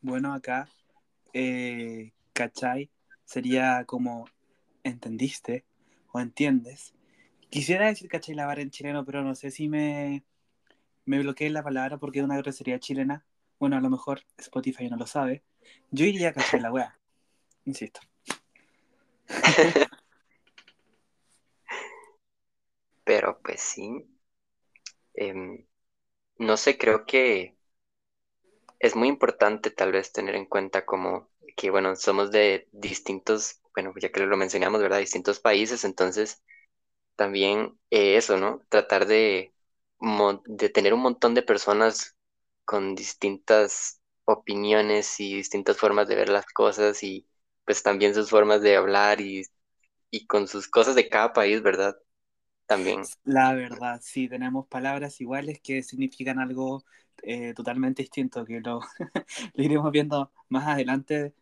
Bueno, 0.00 0.34
acá, 0.34 0.68
eh, 1.34 2.12
¿cachai? 2.32 2.90
Sería 3.24 3.84
como, 3.86 4.26
¿entendiste? 4.84 5.64
¿O 6.12 6.20
entiendes? 6.20 6.94
Quisiera 7.50 7.86
decir 7.88 8.08
cachai 8.08 8.34
la 8.34 8.46
vara 8.46 8.62
en 8.62 8.70
chileno, 8.70 9.04
pero 9.04 9.22
no 9.22 9.34
sé 9.34 9.50
si 9.50 9.68
me, 9.68 10.24
me 11.06 11.20
bloqueé 11.20 11.50
la 11.50 11.62
palabra 11.64 11.98
porque 11.98 12.20
es 12.20 12.24
una 12.26 12.38
grosería 12.38 12.80
chilena. 12.80 13.24
Bueno, 13.60 13.76
a 13.76 13.80
lo 13.80 13.90
mejor 13.90 14.22
Spotify 14.38 14.88
no 14.90 14.96
lo 14.98 15.06
sabe. 15.06 15.44
Yo 15.90 16.06
iría 16.06 16.30
a 16.30 16.32
cachai 16.34 16.60
la 16.60 16.72
wea, 16.72 16.98
insisto. 17.66 18.00
Pero 23.02 23.40
pues 23.42 23.60
sí, 23.62 24.06
em, 25.14 25.66
no 26.38 26.56
sé, 26.58 26.78
creo 26.78 27.06
que 27.06 27.56
es 28.78 28.96
muy 28.96 29.08
importante 29.08 29.70
tal 29.70 29.92
vez 29.92 30.12
tener 30.12 30.34
en 30.34 30.46
cuenta 30.46 30.84
como 30.84 31.30
que, 31.56 31.70
bueno, 31.70 31.96
somos 31.96 32.30
de 32.30 32.68
distintos, 32.72 33.60
bueno, 33.74 33.92
ya 34.00 34.10
que 34.10 34.20
lo 34.20 34.36
mencionamos, 34.36 34.80
¿verdad? 34.80 34.98
Distintos 34.98 35.40
países, 35.40 35.84
entonces 35.84 36.42
también 37.16 37.78
eh, 37.90 38.16
eso, 38.18 38.38
¿no? 38.38 38.62
Tratar 38.70 39.06
de, 39.06 39.54
de 40.46 40.68
tener 40.70 40.94
un 40.94 41.02
montón 41.02 41.34
de 41.34 41.42
personas 41.42 42.16
con 42.64 42.94
distintas 42.94 44.00
opiniones 44.24 45.20
y 45.20 45.36
distintas 45.36 45.78
formas 45.78 46.08
de 46.08 46.16
ver 46.16 46.28
las 46.30 46.46
cosas 46.46 47.02
y 47.02 47.26
pues 47.64 47.82
también 47.82 48.14
sus 48.14 48.30
formas 48.30 48.62
de 48.62 48.76
hablar 48.76 49.20
y, 49.20 49.44
y 50.10 50.26
con 50.26 50.48
sus 50.48 50.68
cosas 50.68 50.94
de 50.96 51.08
cada 51.10 51.32
país, 51.34 51.62
¿verdad? 51.62 51.96
También. 52.66 53.10
La 53.24 53.54
verdad, 53.54 54.00
sí, 54.02 54.28
tenemos 54.28 54.66
palabras 54.68 55.20
iguales 55.20 55.60
que 55.60 55.82
significan 55.82 56.38
algo 56.38 56.84
eh, 57.22 57.54
totalmente 57.54 58.02
distinto, 58.02 58.44
que 58.44 58.60
lo, 58.60 58.80
lo 59.54 59.64
iremos 59.64 59.90
viendo 59.92 60.32
más 60.48 60.66
adelante, 60.68 61.34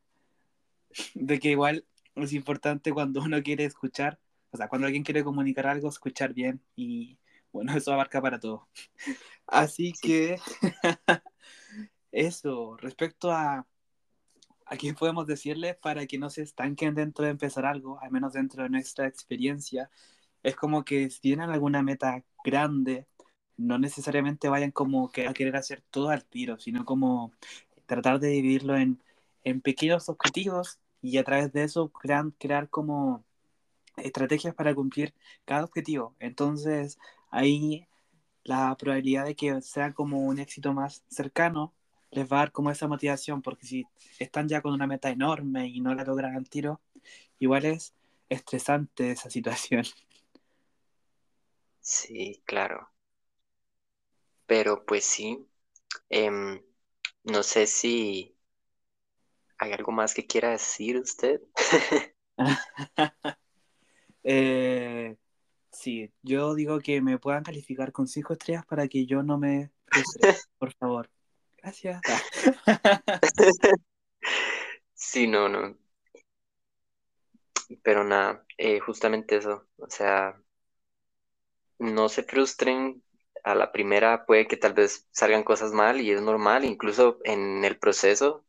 de 1.14 1.38
que 1.40 1.50
igual 1.50 1.84
es 2.14 2.32
importante 2.32 2.92
cuando 2.92 3.22
uno 3.22 3.42
quiere 3.42 3.64
escuchar, 3.64 4.18
o 4.50 4.56
sea, 4.56 4.68
cuando 4.68 4.86
alguien 4.86 5.04
quiere 5.04 5.24
comunicar 5.24 5.66
algo, 5.66 5.88
escuchar 5.88 6.34
bien 6.34 6.62
y 6.76 7.18
bueno, 7.52 7.74
eso 7.76 7.92
abarca 7.92 8.20
para 8.22 8.40
todo. 8.40 8.68
Así 9.46 9.92
Sí, 9.92 10.02
que 10.02 10.38
eso, 12.12 12.76
respecto 12.78 13.30
a, 13.32 13.66
a 14.72 14.76
qué 14.78 14.94
podemos 14.94 15.26
decirles 15.26 15.76
para 15.76 16.06
que 16.06 16.18
no 16.18 16.30
se 16.30 16.42
estanquen 16.42 16.94
dentro 16.94 17.26
de 17.26 17.32
empezar 17.32 17.66
algo, 17.66 18.00
al 18.00 18.10
menos 18.10 18.32
dentro 18.32 18.62
de 18.62 18.70
nuestra 18.70 19.06
experiencia, 19.06 19.90
es 20.42 20.56
como 20.56 20.84
que 20.84 21.10
si 21.10 21.20
tienen 21.20 21.50
alguna 21.50 21.82
meta 21.82 22.24
grande, 22.44 23.06
no 23.58 23.78
necesariamente 23.78 24.48
vayan 24.48 24.70
como 24.72 25.10
que 25.12 25.28
a 25.28 25.34
querer 25.34 25.56
hacer 25.56 25.82
todo 25.90 26.08
al 26.08 26.24
tiro, 26.24 26.58
sino 26.58 26.86
como 26.86 27.32
tratar 27.86 28.18
de 28.20 28.28
dividirlo 28.28 28.76
en, 28.76 29.02
en 29.44 29.60
pequeños 29.60 30.08
objetivos 30.08 30.80
y 31.02 31.18
a 31.18 31.24
través 31.24 31.52
de 31.52 31.64
eso 31.64 31.90
crean, 31.90 32.30
crear 32.38 32.70
como 32.70 33.24
estrategias 33.98 34.54
para 34.54 34.74
cumplir 34.74 35.14
cada 35.44 35.64
objetivo. 35.64 36.16
Entonces, 36.18 36.98
ahí 37.30 37.86
la 38.44 38.74
probabilidad 38.78 39.26
de 39.26 39.36
que 39.36 39.60
sea 39.62 39.92
como 39.92 40.20
un 40.20 40.38
éxito 40.38 40.72
más 40.72 41.04
cercano 41.08 41.74
les 42.12 42.30
va 42.30 42.36
a 42.36 42.40
dar 42.40 42.52
como 42.52 42.70
esa 42.70 42.86
motivación, 42.86 43.42
porque 43.42 43.66
si 43.66 43.84
están 44.18 44.48
ya 44.48 44.60
con 44.60 44.72
una 44.72 44.86
meta 44.86 45.10
enorme 45.10 45.66
y 45.66 45.80
no 45.80 45.94
la 45.94 46.04
logran 46.04 46.36
al 46.36 46.48
tiro, 46.48 46.80
igual 47.38 47.64
es 47.64 47.94
estresante 48.28 49.10
esa 49.10 49.30
situación. 49.30 49.84
sí, 51.80 52.42
claro. 52.44 52.88
Pero 54.46 54.84
pues 54.84 55.04
sí, 55.04 55.46
em, 56.10 56.62
no 57.24 57.42
sé 57.42 57.66
si 57.66 58.36
hay 59.58 59.72
algo 59.72 59.92
más 59.92 60.14
que 60.14 60.26
quiera 60.26 60.50
decir 60.50 60.98
usted. 60.98 61.40
digo 66.54 66.78
que 66.80 67.00
me 67.00 67.18
puedan 67.18 67.42
calificar 67.42 67.92
con 67.92 68.06
cinco 68.06 68.34
estrellas 68.34 68.66
para 68.66 68.86
que 68.88 69.06
yo 69.06 69.22
no 69.22 69.38
me 69.38 69.70
frustre, 69.86 70.34
por 70.58 70.72
favor. 70.74 71.10
Gracias. 71.62 72.00
Sí, 74.94 75.26
no, 75.26 75.48
no. 75.48 75.76
Pero 77.82 78.02
nada, 78.04 78.44
eh, 78.56 78.80
justamente 78.80 79.36
eso. 79.36 79.66
O 79.76 79.88
sea, 79.90 80.40
no 81.78 82.08
se 82.08 82.22
frustren. 82.22 83.02
A 83.44 83.54
la 83.56 83.72
primera 83.72 84.24
puede 84.24 84.46
que 84.46 84.56
tal 84.56 84.72
vez 84.74 85.08
salgan 85.10 85.42
cosas 85.42 85.72
mal 85.72 86.00
y 86.00 86.12
es 86.12 86.20
normal, 86.22 86.64
incluso 86.64 87.18
en 87.24 87.64
el 87.64 87.76
proceso, 87.78 88.44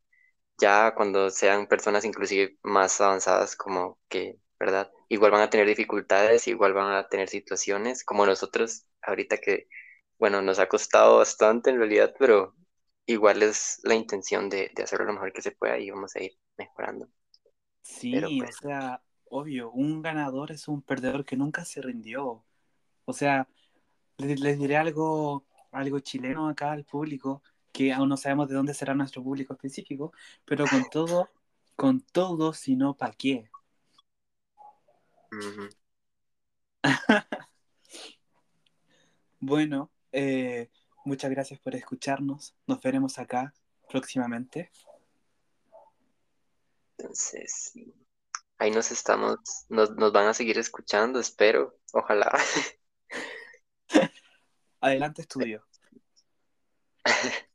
ya 0.60 0.94
cuando 0.96 1.30
sean 1.32 1.68
personas 1.68 2.06
inclusive 2.06 2.58
más 2.64 3.02
avanzadas 3.02 3.56
como 3.58 4.00
que, 4.10 4.40
¿verdad? 4.60 4.92
Igual 5.10 5.32
van 5.32 5.42
a 5.42 5.50
tener 5.52 5.68
dificultades, 5.68 6.48
igual 6.48 6.74
van 6.74 6.94
a 6.96 7.08
tener 7.10 7.30
situaciones 7.30 8.04
como 8.06 8.26
nosotros 8.26 8.86
ahorita 9.04 9.38
que, 9.40 9.68
bueno, 10.20 10.42
nos 10.44 10.60
ha 10.60 10.70
costado 10.70 11.18
bastante 11.20 11.72
en 11.72 11.78
realidad, 11.80 12.14
pero 12.20 12.56
igual 13.06 13.44
es 13.44 13.80
la 13.84 13.96
intención 13.96 14.50
de, 14.50 14.72
de 14.76 14.84
hacerlo 14.84 15.06
lo 15.06 15.14
mejor 15.14 15.34
que 15.34 15.42
se 15.42 15.52
pueda 15.52 15.78
y 15.78 15.90
vamos 15.90 16.16
a 16.16 16.24
ir 16.24 16.34
mejorando. 16.58 17.10
Sí, 17.82 18.16
o 18.18 18.30
pues, 18.38 18.58
sea, 18.58 19.02
obvio, 19.30 19.72
un 19.72 20.02
ganador 20.02 20.52
es 20.52 20.68
un 20.68 20.82
perdedor 20.82 21.26
que 21.26 21.36
nunca 21.36 21.66
se 21.66 21.82
rindió. 21.82 22.46
O 23.06 23.14
sea, 23.14 23.48
les, 24.18 24.40
les 24.40 24.58
diré 24.58 24.78
algo, 24.78 25.46
algo 25.72 26.00
chileno 26.00 26.48
acá 26.48 26.72
al 26.72 26.86
público, 26.86 27.44
que 27.72 27.92
aún 27.92 28.10
no 28.10 28.18
sabemos 28.18 28.48
de 28.48 28.56
dónde 28.56 28.74
será 28.74 28.94
nuestro 28.94 29.24
público 29.24 29.54
específico, 29.54 30.14
pero 30.46 30.66
con 30.68 30.86
todo, 30.90 31.30
con 31.76 32.02
todo, 32.02 32.54
si 32.54 32.76
no, 32.76 32.96
¿para 32.96 33.14
qué? 33.14 33.50
Bueno, 39.40 39.92
eh, 40.14 40.70
muchas 41.06 41.32
gracias 41.32 41.60
por 41.60 41.76
escucharnos. 41.76 42.56
Nos 42.68 42.82
veremos 42.82 43.20
acá 43.20 43.54
próximamente. 43.90 44.72
entonces, 46.98 47.74
ahí 48.58 48.72
nos 48.72 48.92
estamos, 48.92 49.38
nos, 49.70 49.92
nos 49.92 50.12
van 50.12 50.28
a 50.28 50.34
seguir 50.34 50.58
escuchando, 50.58 51.20
espero, 51.20 51.78
ojalá. 51.92 52.32
Adelante, 54.82 55.22
estudio. 55.22 55.66